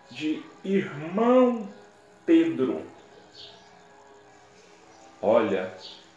de 0.10 0.44
irmão 0.64 1.70
Pedro. 2.26 2.84
Olha, 5.22 5.72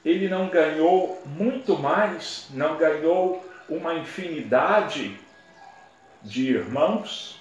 ele 0.04 0.28
não 0.28 0.48
ganhou 0.48 1.22
muito 1.26 1.78
mais, 1.78 2.48
não 2.50 2.76
ganhou 2.76 3.44
uma 3.68 3.94
infinidade 3.94 5.18
de 6.22 6.50
irmãos. 6.50 7.40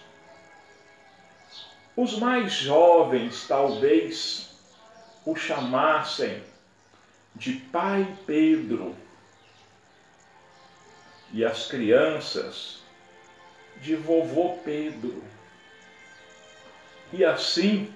Os 1.95 2.17
mais 2.17 2.53
jovens 2.53 3.47
talvez 3.47 4.49
o 5.25 5.35
chamassem 5.35 6.43
de 7.35 7.53
Pai 7.53 8.17
Pedro 8.25 8.95
e 11.31 11.45
as 11.45 11.67
crianças 11.67 12.79
de 13.81 13.95
Vovô 13.95 14.57
Pedro. 14.63 15.23
E 17.11 17.23
assim, 17.25 17.93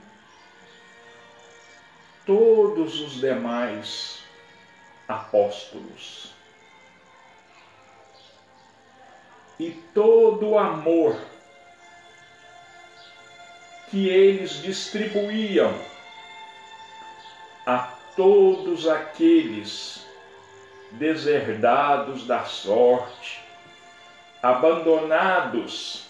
todos 2.25 2.99
os 3.01 3.13
demais 3.19 4.23
apóstolos. 5.07 6.32
E 9.59 9.71
todo 9.93 10.49
o 10.49 10.59
amor 10.59 11.17
que 13.89 14.09
eles 14.09 14.61
distribuíam 14.61 15.73
a 17.65 17.79
todos 18.15 18.87
aqueles 18.87 20.05
deserdados 20.91 22.25
da 22.25 22.43
sorte, 22.43 23.43
abandonados 24.41 26.07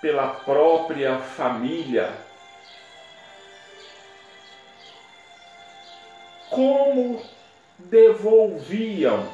pela 0.00 0.28
própria 0.28 1.18
família. 1.18 2.12
Como 6.50 7.20
devolviam 7.78 9.28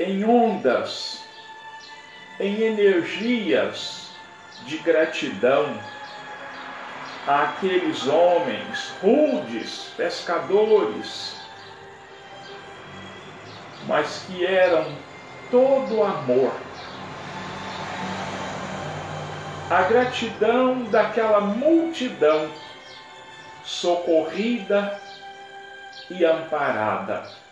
em 0.00 0.24
ondas, 0.24 1.22
em 2.40 2.62
energias 2.62 4.08
de 4.64 4.78
gratidão 4.78 5.78
àqueles 7.26 8.06
homens 8.06 8.94
rudes, 9.02 9.90
pescadores, 9.98 11.36
mas 13.86 14.24
que 14.26 14.46
eram 14.46 14.90
todo 15.50 16.02
amor. 16.02 16.54
A 19.68 19.82
gratidão 19.82 20.84
daquela 20.84 21.42
multidão 21.42 22.50
socorrida 23.62 24.98
e 26.08 26.24
amparada. 26.24 27.49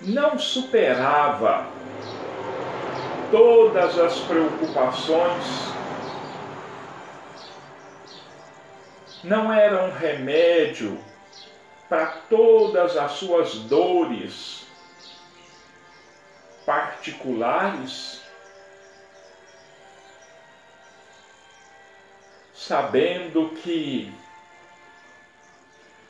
Não 0.00 0.38
superava 0.38 1.66
todas 3.30 3.98
as 3.98 4.18
preocupações, 4.20 5.44
não 9.24 9.52
era 9.52 9.84
um 9.84 9.92
remédio 9.92 10.98
para 11.88 12.06
todas 12.28 12.96
as 12.96 13.12
suas 13.12 13.54
dores 13.54 14.66
particulares, 16.64 18.22
sabendo 22.54 23.50
que 23.62 24.12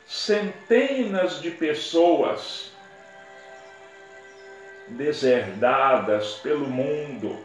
centenas 0.05 1.41
de 1.41 1.51
pessoas 1.51 2.71
deserdadas 4.89 6.33
pelo 6.35 6.67
mundo, 6.67 7.37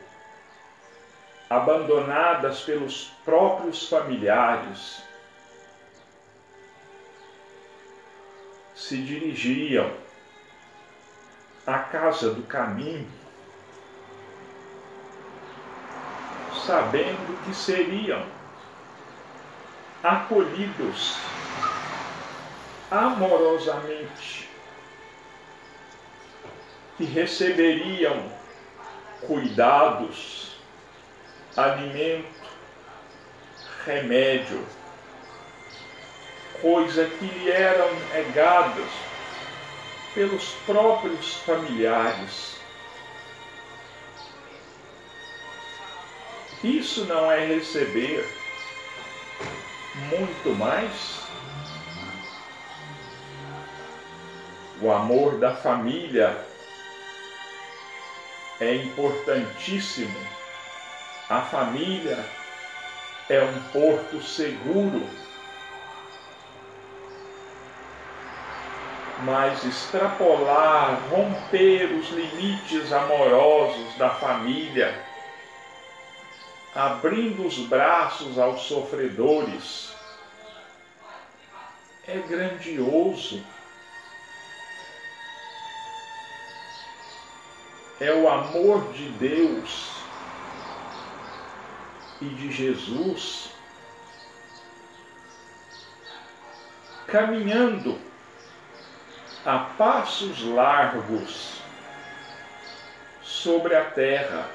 abandonadas 1.48 2.60
pelos 2.60 3.12
próprios 3.24 3.88
familiares, 3.88 5.02
se 8.74 8.98
dirigiam 9.02 9.90
à 11.66 11.78
casa 11.78 12.30
do 12.30 12.42
caminho, 12.42 13.08
sabendo 16.66 17.44
que 17.44 17.54
seriam 17.54 18.24
acolhidos 20.02 21.16
amorosamente, 22.90 24.43
que 26.96 27.04
receberiam 27.04 28.30
cuidados, 29.26 30.56
alimento, 31.56 32.28
remédio, 33.84 34.64
coisa 36.60 37.06
que 37.06 37.26
lhe 37.26 37.50
eram 37.50 37.92
negadas 38.12 38.90
pelos 40.14 40.50
próprios 40.66 41.34
familiares. 41.38 42.54
Isso 46.62 47.04
não 47.04 47.30
é 47.30 47.44
receber 47.44 48.26
muito 50.10 50.50
mais 50.58 51.24
o 54.80 54.90
amor 54.90 55.38
da 55.38 55.54
família 55.54 56.53
é 58.60 58.74
importantíssimo. 58.76 60.16
A 61.28 61.40
família 61.40 62.24
é 63.28 63.42
um 63.42 63.60
porto 63.72 64.22
seguro. 64.22 65.08
Mas 69.24 69.64
extrapolar, 69.64 71.00
romper 71.08 71.92
os 71.92 72.10
limites 72.10 72.92
amorosos 72.92 73.94
da 73.96 74.10
família, 74.10 75.02
abrindo 76.74 77.46
os 77.46 77.58
braços 77.60 78.38
aos 78.38 78.62
sofredores, 78.62 79.94
é 82.06 82.18
grandioso. 82.18 83.42
É 88.04 88.12
o 88.12 88.28
amor 88.28 88.92
de 88.92 89.08
Deus 89.12 89.94
e 92.20 92.26
de 92.26 92.52
Jesus 92.52 93.48
caminhando 97.06 97.98
a 99.46 99.58
passos 99.78 100.42
largos 100.42 101.62
sobre 103.22 103.74
a 103.74 103.86
terra. 103.86 104.50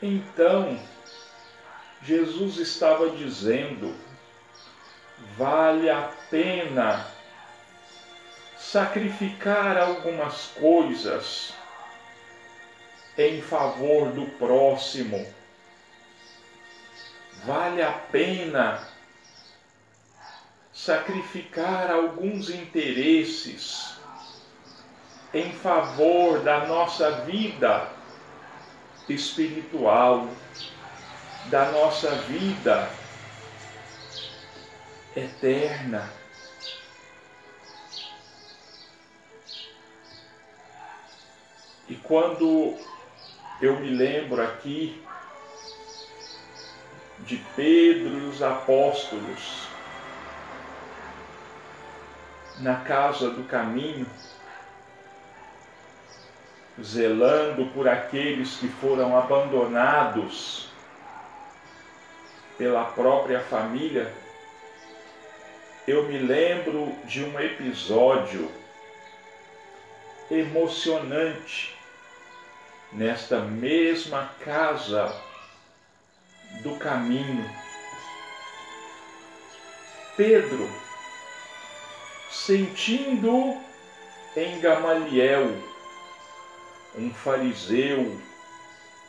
Então, 0.00 0.80
Jesus 2.04 2.56
estava 2.58 3.10
dizendo: 3.10 3.96
vale 5.36 5.90
a 5.90 6.08
pena 6.30 7.18
sacrificar 8.70 9.76
algumas 9.76 10.46
coisas 10.46 11.52
em 13.18 13.42
favor 13.42 14.12
do 14.12 14.26
próximo. 14.38 15.26
Vale 17.44 17.82
a 17.82 17.90
pena 17.90 18.86
sacrificar 20.72 21.90
alguns 21.90 22.48
interesses 22.48 23.98
em 25.34 25.52
favor 25.52 26.38
da 26.44 26.66
nossa 26.66 27.22
vida 27.22 27.90
espiritual 29.08 30.28
da 31.46 31.72
nossa 31.72 32.10
vida 32.28 32.88
eterna. 35.16 36.19
E 41.90 41.96
quando 41.96 42.78
eu 43.60 43.80
me 43.80 43.90
lembro 43.90 44.40
aqui 44.40 45.02
de 47.18 47.36
Pedro 47.56 48.16
e 48.16 48.28
os 48.28 48.40
apóstolos 48.40 49.66
na 52.60 52.76
casa 52.76 53.30
do 53.30 53.42
caminho, 53.42 54.06
zelando 56.80 57.66
por 57.74 57.88
aqueles 57.88 58.54
que 58.58 58.68
foram 58.68 59.18
abandonados 59.18 60.68
pela 62.56 62.84
própria 62.84 63.40
família, 63.40 64.14
eu 65.88 66.04
me 66.04 66.18
lembro 66.18 66.94
de 67.04 67.24
um 67.24 67.40
episódio 67.40 68.48
emocionante 70.30 71.79
nesta 72.92 73.40
mesma 73.40 74.30
casa 74.40 75.14
do 76.62 76.76
caminho. 76.76 77.48
Pedro, 80.16 80.68
sentindo 82.30 83.56
em 84.36 84.60
Gamaliel, 84.60 85.56
um 86.96 87.12
fariseu, 87.14 88.20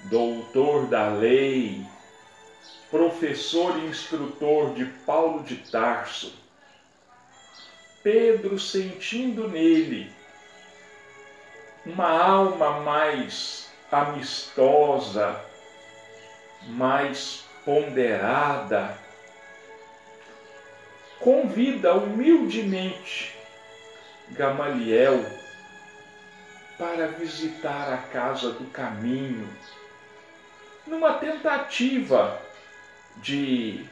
doutor 0.02 0.88
da 0.88 1.10
lei, 1.10 1.86
professor 2.90 3.78
e 3.80 3.88
instrutor 3.88 4.74
de 4.74 4.86
Paulo 4.86 5.44
de 5.44 5.58
Tarso, 5.58 6.34
Pedro 8.04 8.60
sentindo 8.60 9.48
nele 9.48 10.12
uma 11.86 12.10
alma 12.10 12.80
mais 12.82 13.71
amistosa, 13.92 15.40
mais 16.68 17.44
ponderada, 17.66 18.98
convida 21.20 21.94
humildemente 21.94 23.36
Gamaliel 24.30 25.24
para 26.78 27.08
visitar 27.08 27.94
a 27.94 27.98
casa 27.98 28.52
do 28.54 28.66
caminho, 28.72 29.48
numa 30.88 31.14
tentativa 31.14 32.42
de 33.18 33.86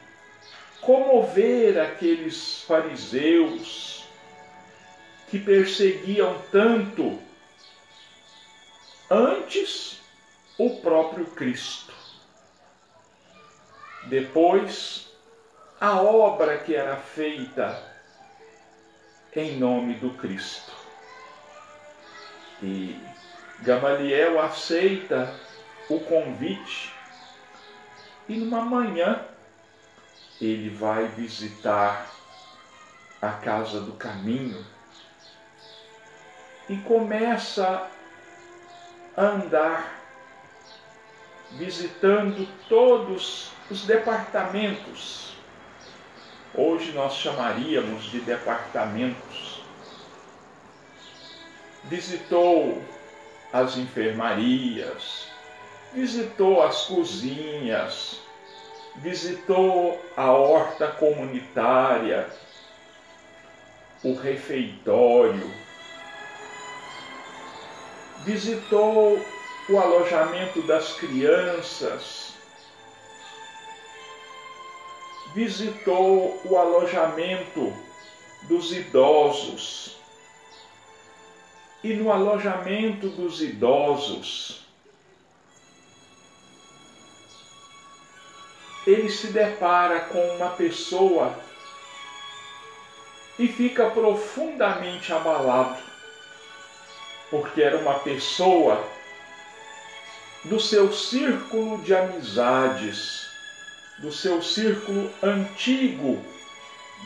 comover 0.80 1.78
aqueles 1.78 2.62
fariseus 2.62 4.08
que 5.28 5.38
perseguiam 5.38 6.42
tanto 6.50 7.20
antes 9.10 10.00
o 10.56 10.76
próprio 10.76 11.26
Cristo. 11.26 11.92
Depois, 14.04 15.08
a 15.80 16.00
obra 16.00 16.58
que 16.58 16.76
era 16.76 16.96
feita 16.96 17.82
em 19.34 19.58
nome 19.58 19.94
do 19.94 20.10
Cristo. 20.14 20.72
E 22.62 22.98
Gamaliel 23.60 24.40
aceita 24.40 25.34
o 25.88 25.98
convite 26.00 26.94
e 28.28 28.36
numa 28.36 28.60
manhã 28.60 29.24
ele 30.40 30.70
vai 30.70 31.06
visitar 31.06 32.08
a 33.20 33.30
casa 33.32 33.80
do 33.80 33.92
caminho 33.92 34.64
e 36.68 36.76
começa 36.78 37.90
andar 39.16 40.00
visitando 41.52 42.46
todos 42.68 43.50
os 43.70 43.84
departamentos. 43.84 45.34
Hoje 46.54 46.92
nós 46.92 47.14
chamaríamos 47.14 48.04
de 48.04 48.20
departamentos. 48.20 49.62
Visitou 51.84 52.82
as 53.52 53.76
enfermarias, 53.76 55.28
visitou 55.92 56.62
as 56.62 56.84
cozinhas, 56.84 58.20
visitou 58.96 60.00
a 60.16 60.30
horta 60.30 60.88
comunitária, 60.88 62.28
o 64.02 64.14
refeitório, 64.14 65.50
visitou 68.24 69.24
o 69.68 69.78
alojamento 69.78 70.62
das 70.62 70.94
crianças, 70.94 72.34
visitou 75.34 76.40
o 76.44 76.56
alojamento 76.56 77.72
dos 78.42 78.72
idosos. 78.72 79.96
E 81.82 81.94
no 81.94 82.12
alojamento 82.12 83.08
dos 83.08 83.40
idosos, 83.40 84.66
ele 88.86 89.08
se 89.08 89.28
depara 89.28 90.00
com 90.00 90.18
uma 90.36 90.50
pessoa 90.50 91.34
e 93.38 93.48
fica 93.48 93.88
profundamente 93.88 95.10
abalado, 95.10 95.89
porque 97.30 97.62
era 97.62 97.78
uma 97.78 98.00
pessoa 98.00 98.84
do 100.44 100.58
seu 100.58 100.92
círculo 100.92 101.78
de 101.82 101.94
amizades, 101.94 103.28
do 103.98 104.12
seu 104.12 104.42
círculo 104.42 105.10
antigo 105.22 106.22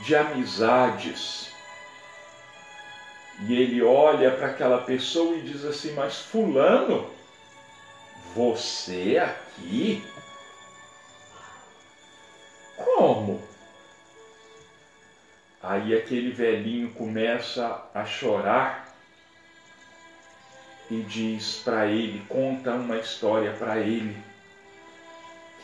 de 0.04 0.16
amizades. 0.16 1.52
E 3.46 3.54
ele 3.54 3.82
olha 3.82 4.30
para 4.30 4.46
aquela 4.46 4.78
pessoa 4.78 5.36
e 5.36 5.42
diz 5.42 5.64
assim: 5.64 5.92
Mas, 5.94 6.18
Fulano, 6.18 7.10
você 8.34 9.18
aqui? 9.18 10.04
Como? 12.76 13.42
Aí 15.60 15.96
aquele 15.96 16.30
velhinho 16.30 16.92
começa 16.92 17.82
a 17.92 18.04
chorar 18.04 18.83
e 20.90 21.02
diz 21.02 21.62
para 21.64 21.86
ele, 21.86 22.24
conta 22.28 22.72
uma 22.72 22.96
história 22.96 23.52
para 23.52 23.78
ele, 23.78 24.16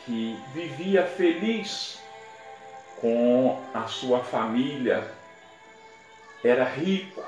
que 0.05 0.39
vivia 0.53 1.05
feliz 1.05 1.99
com 2.99 3.63
a 3.73 3.87
sua 3.87 4.23
família, 4.23 5.07
era 6.43 6.63
rico, 6.63 7.23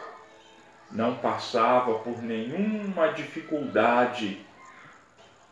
não 0.91 1.15
passava 1.15 1.99
por 1.99 2.21
nenhuma 2.21 3.09
dificuldade 3.09 4.43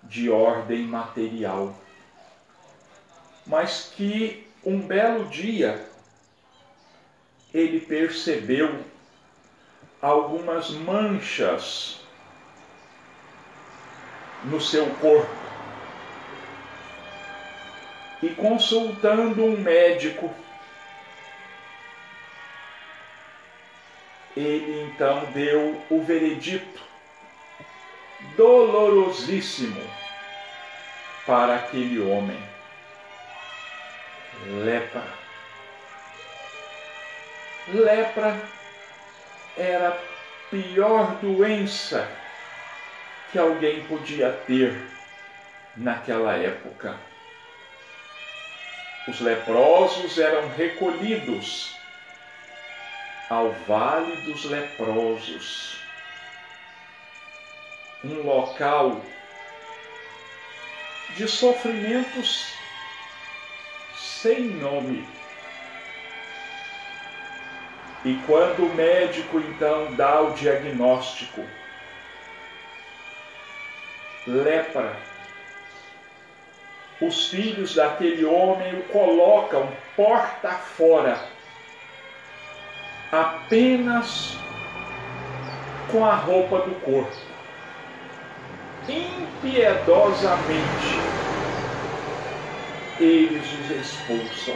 de 0.03 0.29
ordem 0.29 0.83
material, 0.83 1.75
mas 3.45 3.91
que 3.95 4.47
um 4.65 4.79
belo 4.79 5.27
dia 5.29 5.87
ele 7.53 7.79
percebeu 7.81 8.83
algumas 10.01 10.71
manchas 10.71 12.00
no 14.43 14.59
seu 14.59 14.85
corpo. 14.95 15.41
E 18.21 18.29
consultando 18.29 19.43
um 19.43 19.57
médico, 19.57 20.33
ele 24.37 24.91
então 24.91 25.25
deu 25.33 25.81
o 25.89 26.01
veredito 26.03 26.81
dolorosíssimo 28.37 29.81
para 31.25 31.55
aquele 31.55 31.99
homem. 31.99 32.39
Lepra 34.63 35.21
lepra 37.67 38.41
era 39.57 39.89
a 39.89 39.97
pior 40.49 41.15
doença 41.21 42.09
que 43.31 43.39
alguém 43.39 43.83
podia 43.85 44.31
ter 44.45 44.75
naquela 45.75 46.33
época. 46.33 46.97
Os 49.07 49.19
leprosos 49.19 50.17
eram 50.17 50.49
recolhidos 50.49 51.75
ao 53.29 53.51
Vale 53.67 54.15
dos 54.23 54.45
Leprosos, 54.45 55.77
um 58.03 58.21
local 58.23 59.01
de 61.15 61.27
sofrimentos 61.27 62.53
sem 63.95 64.41
nome 64.41 65.07
e 68.03 68.15
quando 68.25 68.65
o 68.65 68.73
médico 68.73 69.39
então 69.39 69.93
dá 69.93 70.21
o 70.21 70.33
diagnóstico, 70.33 71.45
lepra, 74.31 74.95
os 77.01 77.27
filhos 77.27 77.75
daquele 77.75 78.25
homem 78.25 78.79
o 78.79 78.83
colocam 78.83 79.69
porta 79.95 80.49
fora, 80.49 81.23
apenas 83.11 84.37
com 85.87 86.05
a 86.05 86.15
roupa 86.15 86.61
do 86.61 86.75
corpo, 86.81 87.17
impiedosamente 88.87 91.01
eles 92.99 93.51
os 93.51 93.71
expulsam. 93.71 94.55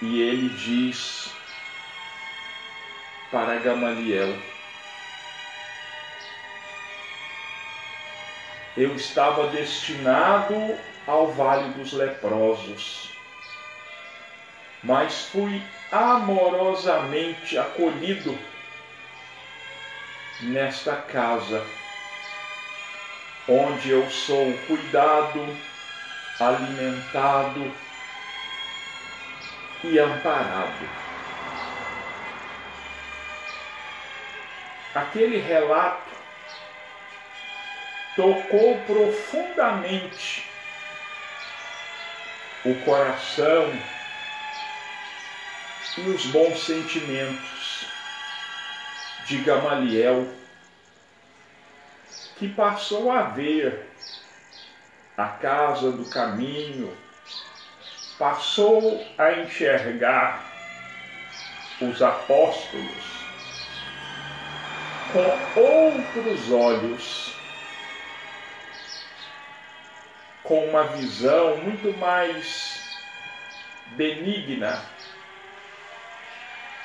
E 0.00 0.22
ele 0.22 0.48
diz 0.50 1.32
para 3.32 3.58
Gamaliel: 3.58 4.38
Eu 8.78 8.94
estava 8.94 9.48
destinado 9.48 10.54
ao 11.04 11.32
vale 11.32 11.70
dos 11.70 11.92
leprosos, 11.92 13.10
mas 14.84 15.24
fui 15.32 15.60
amorosamente 15.90 17.58
acolhido 17.58 18.38
nesta 20.42 20.94
casa, 20.94 21.66
onde 23.48 23.90
eu 23.90 24.08
sou 24.08 24.56
cuidado, 24.68 25.58
alimentado, 26.38 27.74
e 29.82 29.98
amparado. 29.98 30.88
Aquele 34.94 35.38
relato 35.38 36.07
tocou 38.18 38.76
profundamente 38.80 40.44
o 42.64 42.74
coração 42.84 43.72
e 45.96 46.00
os 46.00 46.26
bons 46.26 46.58
sentimentos 46.64 47.86
de 49.24 49.38
Gamaliel, 49.38 50.26
que 52.36 52.48
passou 52.48 53.12
a 53.12 53.22
ver 53.22 53.86
a 55.16 55.28
casa 55.28 55.92
do 55.92 56.04
caminho 56.10 56.92
passou 58.18 59.06
a 59.16 59.32
enxergar 59.34 60.44
os 61.80 62.02
apóstolos 62.02 63.18
com 65.12 65.60
outros 65.60 66.50
olhos, 66.50 67.37
com 70.48 70.64
uma 70.64 70.84
visão 70.84 71.58
muito 71.58 71.94
mais 71.98 72.96
benigna, 73.88 74.82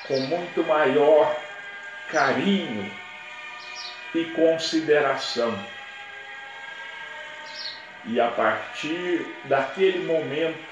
com 0.06 0.20
muito 0.20 0.62
maior 0.64 1.34
carinho 2.10 2.92
e 4.14 4.24
consideração. 4.26 5.58
E 8.04 8.20
a 8.20 8.28
partir 8.28 9.26
daquele 9.44 10.04
momento, 10.04 10.68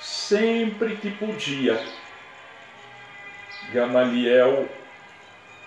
sempre 0.00 0.96
que 0.96 1.12
podia. 1.12 1.80
Gamaliel 3.72 4.68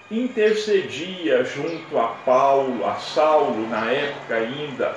intercedia 0.10 1.46
junto 1.46 1.98
a 1.98 2.10
Paulo, 2.26 2.86
a 2.86 2.96
Saulo 2.96 3.66
na 3.70 3.90
época 3.90 4.36
ainda, 4.36 4.94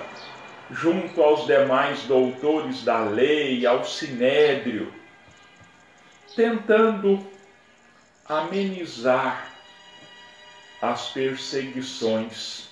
junto 0.71 1.23
aos 1.23 1.47
demais 1.47 2.03
doutores 2.05 2.83
da 2.85 3.05
lei, 3.05 3.67
ao 3.67 3.85
sinédrio, 3.85 4.93
tentando 6.35 7.25
amenizar 8.27 9.51
as 10.81 11.11
perseguições. 11.11 12.69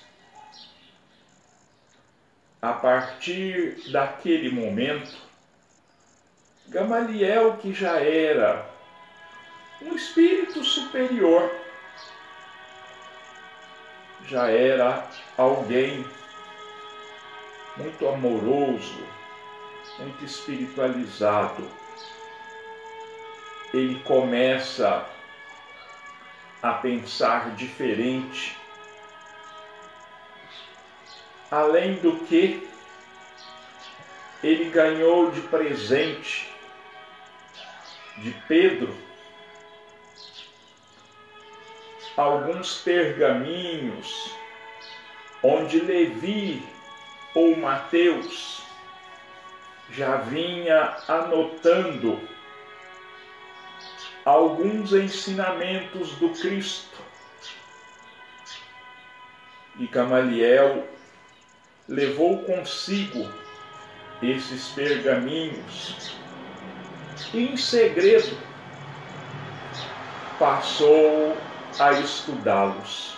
A 2.61 2.73
partir 2.73 3.91
daquele 3.91 4.49
momento, 4.49 5.17
Gamaliel, 6.67 7.57
que 7.57 7.73
já 7.73 7.99
era 7.99 8.65
um 9.81 9.95
espírito 9.95 10.63
superior, 10.63 11.53
já 14.25 14.49
era 14.49 15.05
alguém 15.37 16.05
muito 17.77 18.07
amoroso, 18.07 19.05
muito 19.99 20.23
espiritualizado. 20.23 21.69
Ele 23.73 23.99
começa 24.01 25.07
a 26.61 26.73
pensar 26.73 27.55
diferente. 27.55 28.57
Além 31.49 31.95
do 31.95 32.17
que, 32.25 32.67
ele 34.43 34.69
ganhou 34.69 35.31
de 35.31 35.41
presente 35.41 36.51
de 38.17 38.31
Pedro 38.47 38.95
alguns 42.15 42.77
pergaminhos 42.77 44.31
onde 45.41 45.79
Levi 45.79 46.72
ou 47.35 47.55
Mateus 47.57 48.63
já 49.89 50.17
vinha 50.17 50.97
anotando 51.07 52.19
alguns 54.25 54.93
ensinamentos 54.93 56.11
do 56.13 56.29
Cristo. 56.29 56.97
E 59.77 59.87
Gamaliel 59.87 60.87
levou 61.87 62.43
consigo 62.43 63.29
esses 64.21 64.69
pergaminhos 64.69 66.15
e, 67.33 67.43
em 67.43 67.57
segredo, 67.57 68.37
passou 70.39 71.35
a 71.79 71.91
estudá-los. 71.93 73.12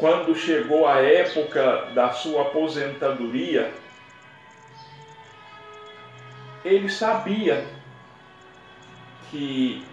Quando 0.00 0.34
chegou 0.34 0.88
a 0.88 0.96
época 1.02 1.90
da 1.94 2.10
sua 2.10 2.40
aposentadoria, 2.40 3.70
ele 6.64 6.88
sabia 6.88 7.66
que, 9.30 9.84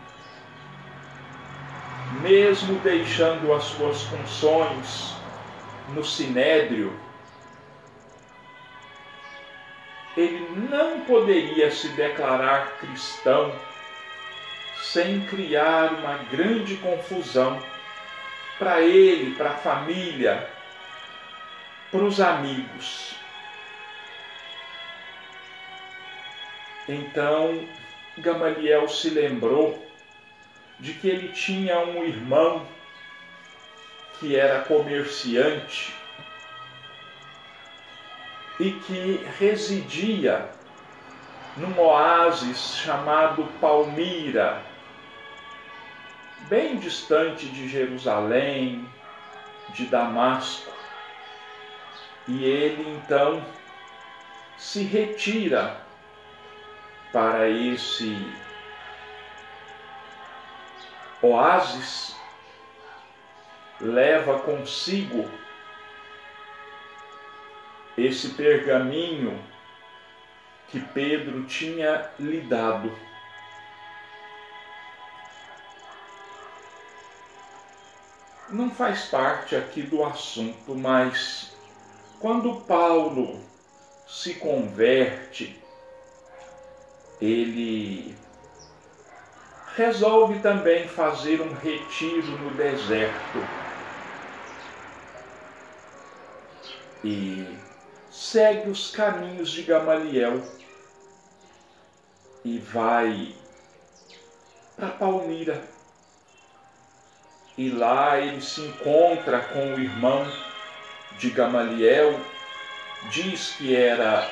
mesmo 2.21 2.79
deixando 2.79 3.51
as 3.53 3.65
suas 3.65 4.03
funções 4.03 5.13
no 5.89 6.05
sinédrio, 6.05 6.97
ele 10.15 10.47
não 10.69 11.01
poderia 11.01 11.69
se 11.69 11.89
declarar 11.89 12.77
cristão 12.79 13.53
sem 14.81 15.19
criar 15.25 15.91
uma 15.95 16.15
grande 16.31 16.77
confusão 16.77 17.61
para 18.57 18.81
ele, 18.81 19.35
para 19.35 19.51
a 19.51 19.57
família, 19.57 20.49
para 21.91 22.03
os 22.03 22.19
amigos. 22.19 23.15
Então 26.87 27.67
Gamaliel 28.17 28.87
se 28.87 29.09
lembrou 29.09 29.85
de 30.79 30.93
que 30.93 31.07
ele 31.07 31.29
tinha 31.29 31.79
um 31.79 32.03
irmão 32.03 32.65
que 34.19 34.35
era 34.35 34.61
comerciante 34.61 35.93
e 38.59 38.71
que 38.71 39.23
residia 39.37 40.49
num 41.57 41.79
oásis 41.79 42.75
chamado 42.75 43.43
Palmira, 43.59 44.61
bem 46.49 46.77
distante 46.77 47.47
de 47.47 47.67
Jerusalém, 47.67 48.87
de 49.69 49.85
Damasco. 49.85 50.71
E 52.27 52.43
ele 52.43 52.89
então 52.89 53.45
se 54.57 54.83
retira 54.83 55.81
para 57.11 57.49
esse 57.49 58.15
oásis, 61.21 62.15
leva 63.79 64.39
consigo 64.39 65.29
esse 67.97 68.29
pergaminho 68.29 69.41
que 70.67 70.79
Pedro 70.79 71.43
tinha 71.45 72.11
lhe 72.19 72.41
dado. 72.41 73.06
Não 78.49 78.71
faz 78.71 79.05
parte 79.05 79.55
aqui 79.55 79.81
do 79.81 80.03
assunto, 80.03 80.73
mas 80.73 81.51
quando 82.19 82.61
Paulo 82.61 83.39
se 84.07 84.35
converte, 84.35 85.61
ele 87.19 88.15
resolve 89.75 90.39
também 90.39 90.87
fazer 90.87 91.41
um 91.41 91.53
retiro 91.53 92.37
no 92.37 92.51
deserto. 92.51 93.45
E 97.03 97.57
segue 98.09 98.69
os 98.69 98.91
caminhos 98.91 99.51
de 99.51 99.63
Gamaliel 99.63 100.41
e 102.45 102.59
vai 102.59 103.35
para 104.75 104.89
Palmira. 104.89 105.76
E 107.57 107.69
lá 107.71 108.19
ele 108.19 108.39
se 108.39 108.61
encontra 108.61 109.39
com 109.39 109.73
o 109.73 109.79
irmão 109.79 110.31
de 111.17 111.31
Gamaliel, 111.31 112.19
diz 113.09 113.55
que 113.57 113.75
era 113.75 114.29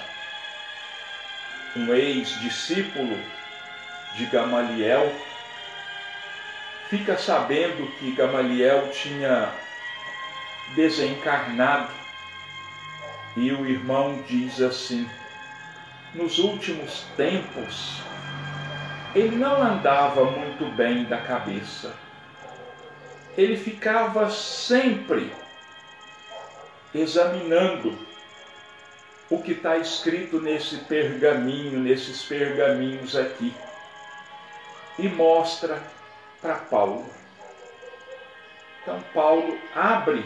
um 1.76 1.92
ex-discípulo 1.92 3.18
de 4.16 4.28
Gamaliel, 4.28 5.12
fica 6.88 7.18
sabendo 7.18 7.92
que 7.98 8.12
Gamaliel 8.12 8.90
tinha 8.92 9.50
desencarnado 10.76 11.92
e 13.36 13.52
o 13.52 13.66
irmão 13.66 14.24
diz 14.28 14.62
assim: 14.62 15.10
nos 16.14 16.38
últimos 16.38 17.06
tempos, 17.18 18.02
ele 19.16 19.36
não 19.36 19.64
andava 19.64 20.26
muito 20.26 20.66
bem 20.76 21.06
da 21.06 21.18
cabeça. 21.18 22.05
Ele 23.38 23.58
ficava 23.58 24.30
sempre 24.30 25.32
examinando 26.94 27.98
o 29.30 29.42
que 29.42 29.52
está 29.52 29.78
escrito 29.78 30.40
nesse 30.40 30.78
pergaminho, 30.78 31.80
nesses 31.80 32.24
pergaminhos 32.24 33.16
aqui, 33.16 33.54
e 34.98 35.10
mostra 35.10 35.82
para 36.42 36.56
Paulo. 36.56 37.06
Então, 38.82 39.04
Paulo 39.14 39.60
abre 39.74 40.24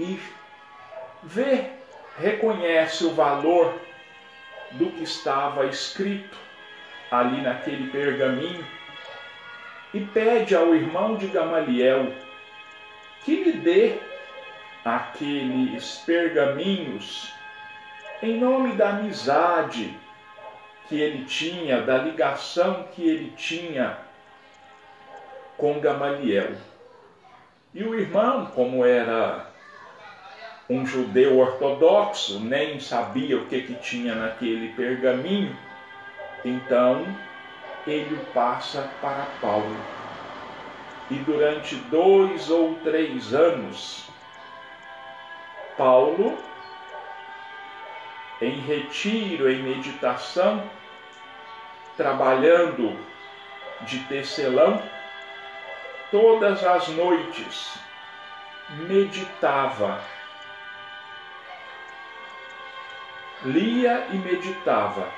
e 0.00 0.18
vê 1.22 1.76
reconhece 2.18 3.04
o 3.04 3.14
valor 3.14 3.78
do 4.72 4.90
que 4.90 5.04
estava 5.04 5.66
escrito 5.66 6.36
ali 7.10 7.42
naquele 7.42 7.90
pergaminho 7.90 8.66
e 9.96 10.04
pede 10.04 10.54
ao 10.54 10.74
irmão 10.74 11.16
de 11.16 11.26
Gamaliel 11.28 12.12
que 13.24 13.44
lhe 13.44 13.52
dê 13.52 13.98
aqueles 14.84 16.02
pergaminhos 16.04 17.32
em 18.22 18.38
nome 18.38 18.74
da 18.74 18.90
amizade 18.90 19.96
que 20.86 21.00
ele 21.00 21.24
tinha, 21.24 21.80
da 21.80 21.96
ligação 21.96 22.86
que 22.92 23.08
ele 23.08 23.32
tinha 23.36 23.96
com 25.56 25.80
Gamaliel. 25.80 26.52
E 27.72 27.82
o 27.82 27.98
irmão, 27.98 28.46
como 28.54 28.84
era 28.84 29.46
um 30.68 30.86
judeu 30.86 31.38
ortodoxo, 31.38 32.38
nem 32.40 32.78
sabia 32.80 33.38
o 33.38 33.46
que, 33.46 33.62
que 33.62 33.74
tinha 33.76 34.14
naquele 34.14 34.74
pergaminho, 34.74 35.56
então 36.44 37.04
ele 37.86 38.16
o 38.16 38.24
passa 38.32 38.90
para 39.00 39.26
Paulo. 39.40 39.76
E 41.10 41.14
durante 41.14 41.76
dois 41.76 42.50
ou 42.50 42.74
três 42.82 43.32
anos, 43.32 44.08
Paulo, 45.76 46.36
em 48.40 48.58
retiro, 48.60 49.50
em 49.50 49.62
meditação, 49.62 50.68
trabalhando 51.96 52.98
de 53.82 54.00
tecelão, 54.00 54.82
todas 56.10 56.64
as 56.64 56.88
noites 56.88 57.78
meditava, 58.70 60.00
lia 63.44 64.06
e 64.10 64.16
meditava 64.16 65.08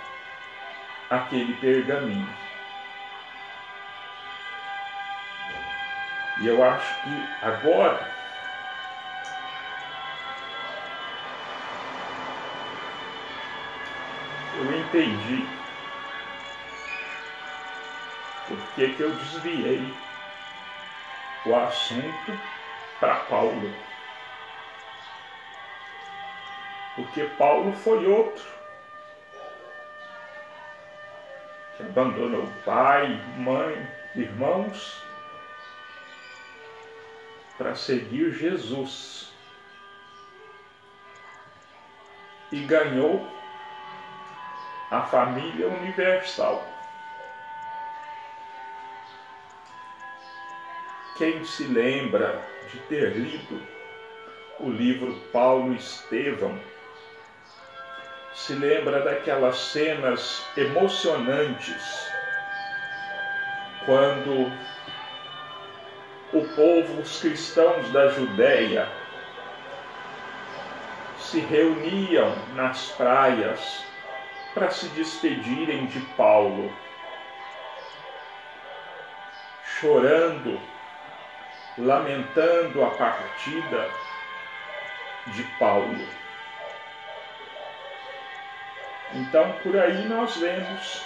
aquele 1.09 1.55
pergaminho. 1.55 2.48
E 6.41 6.47
eu 6.47 6.62
acho 6.62 7.03
que 7.03 7.28
agora 7.43 8.07
eu 14.57 14.80
entendi 14.80 15.49
por 18.47 18.59
que, 18.76 18.95
que 18.95 19.03
eu 19.03 19.11
desviei 19.11 19.93
o 21.45 21.57
assunto 21.57 22.39
para 23.01 23.16
Paulo. 23.16 23.74
Porque 26.95 27.24
Paulo 27.36 27.72
foi 27.72 28.07
outro 28.07 28.45
que 31.76 31.82
abandonou 31.82 32.47
pai, 32.64 33.20
mãe, 33.36 33.89
irmãos 34.14 35.08
para 37.59 37.75
seguir 37.75 38.33
Jesus 38.33 39.33
e 42.53 42.61
ganhou 42.61 43.29
a 44.91 45.03
família 45.03 45.69
universal. 45.69 46.65
Quem 51.19 51.45
se 51.45 51.65
lembra 51.65 52.41
de 52.71 52.79
ter 52.83 53.17
lido 53.17 53.61
o 54.61 54.71
livro 54.71 55.15
Paulo 55.33 55.75
Estevão, 55.75 56.59
se 58.33 58.55
lembra 58.55 59.03
daquelas 59.03 59.59
cenas 59.59 60.47
emocionantes 60.57 62.09
quando 63.85 64.53
o 66.33 66.45
povo, 66.55 67.01
os 67.01 67.20
cristãos 67.20 67.91
da 67.91 68.09
Judéia, 68.09 68.89
se 71.18 71.41
reuniam 71.41 72.35
nas 72.55 72.91
praias 72.93 73.85
para 74.55 74.70
se 74.70 74.89
despedirem 74.89 75.87
de 75.87 76.01
Paulo, 76.16 76.72
chorando, 79.81 80.61
lamentando 81.76 82.85
a 82.85 82.91
partida 82.91 83.91
de 85.29 85.43
Paulo. 85.59 86.09
Então, 89.14 89.53
por 89.62 89.76
aí 89.79 90.07
nós 90.07 90.37
vemos 90.37 91.03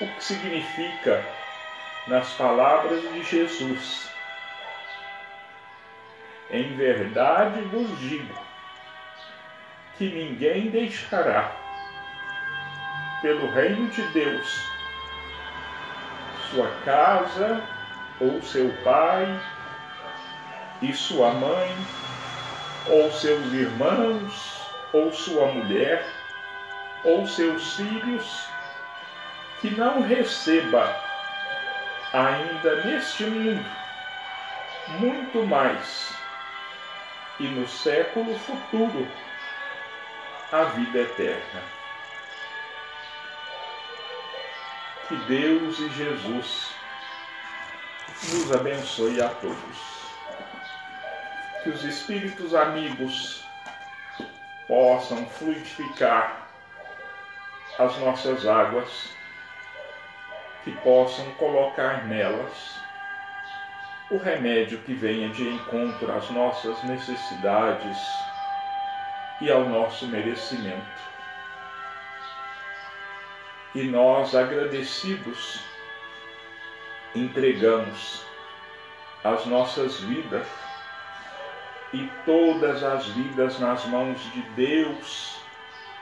o 0.00 0.06
que 0.06 0.24
significa 0.24 1.24
nas 2.08 2.32
palavras 2.34 3.02
de 3.02 3.22
Jesus. 3.22 4.10
Em 6.50 6.74
verdade 6.76 7.60
vos 7.62 7.98
digo 7.98 8.34
que 9.98 10.08
ninguém 10.08 10.70
deixará 10.70 11.52
pelo 13.20 13.50
reino 13.52 13.88
de 13.88 14.02
Deus 14.12 14.70
sua 16.50 16.70
casa 16.84 17.62
ou 18.20 18.40
seu 18.40 18.72
pai 18.82 19.40
e 20.80 20.92
sua 20.94 21.32
mãe 21.32 21.76
ou 22.86 23.12
seus 23.12 23.52
irmãos 23.52 24.66
ou 24.94 25.12
sua 25.12 25.46
mulher 25.48 26.06
ou 27.04 27.26
seus 27.26 27.76
filhos 27.76 28.48
que 29.60 29.70
não 29.70 30.00
receba 30.00 31.07
ainda 32.12 32.84
neste 32.84 33.24
mundo, 33.24 33.64
muito 35.00 35.44
mais, 35.46 36.12
e 37.38 37.44
no 37.44 37.68
século 37.68 38.38
futuro, 38.38 39.06
a 40.50 40.64
vida 40.64 41.00
eterna. 41.00 41.62
Que 45.08 45.16
Deus 45.16 45.78
e 45.78 45.88
Jesus 45.90 46.70
nos 48.32 48.52
abençoe 48.52 49.22
a 49.22 49.28
todos. 49.28 49.98
Que 51.62 51.70
os 51.70 51.84
Espíritos 51.84 52.54
amigos 52.54 53.44
possam 54.66 55.26
fluidificar 55.26 56.48
as 57.78 57.96
nossas 57.98 58.46
águas 58.46 59.17
que 60.68 60.76
possam 60.82 61.24
colocar 61.36 62.06
nelas 62.06 62.78
o 64.10 64.18
remédio 64.18 64.78
que 64.80 64.92
venha 64.92 65.30
de 65.30 65.48
encontro 65.48 66.12
às 66.12 66.28
nossas 66.28 66.82
necessidades 66.84 67.96
e 69.40 69.50
ao 69.50 69.64
nosso 69.64 70.06
merecimento. 70.08 71.08
E 73.74 73.84
nós, 73.84 74.34
agradecidos, 74.34 75.58
entregamos 77.14 78.22
as 79.24 79.46
nossas 79.46 80.00
vidas 80.00 80.46
e 81.94 82.10
todas 82.26 82.84
as 82.84 83.06
vidas 83.06 83.58
nas 83.58 83.86
mãos 83.86 84.20
de 84.32 84.42
Deus 84.50 85.40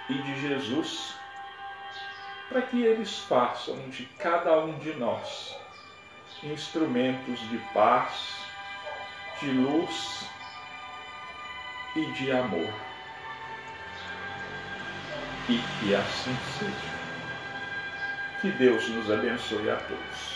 e 0.09 0.14
de 0.14 0.41
Jesus 0.41 1.16
para 2.49 2.62
que 2.62 2.82
eles 2.82 3.18
façam 3.18 3.76
de 3.90 4.05
cada 4.18 4.59
um 4.61 4.78
de 4.78 4.94
nós 4.94 5.57
instrumentos 6.42 7.40
de 7.49 7.59
paz, 7.72 8.36
de 9.40 9.51
luz 9.51 10.26
e 11.94 12.07
de 12.12 12.30
amor. 12.32 12.72
E 15.49 15.59
que 15.59 15.94
assim 15.94 16.36
seja. 16.59 16.97
Que 18.40 18.51
Deus 18.51 18.88
nos 18.88 19.11
abençoe 19.11 19.70
a 19.70 19.76
todos. 19.76 20.36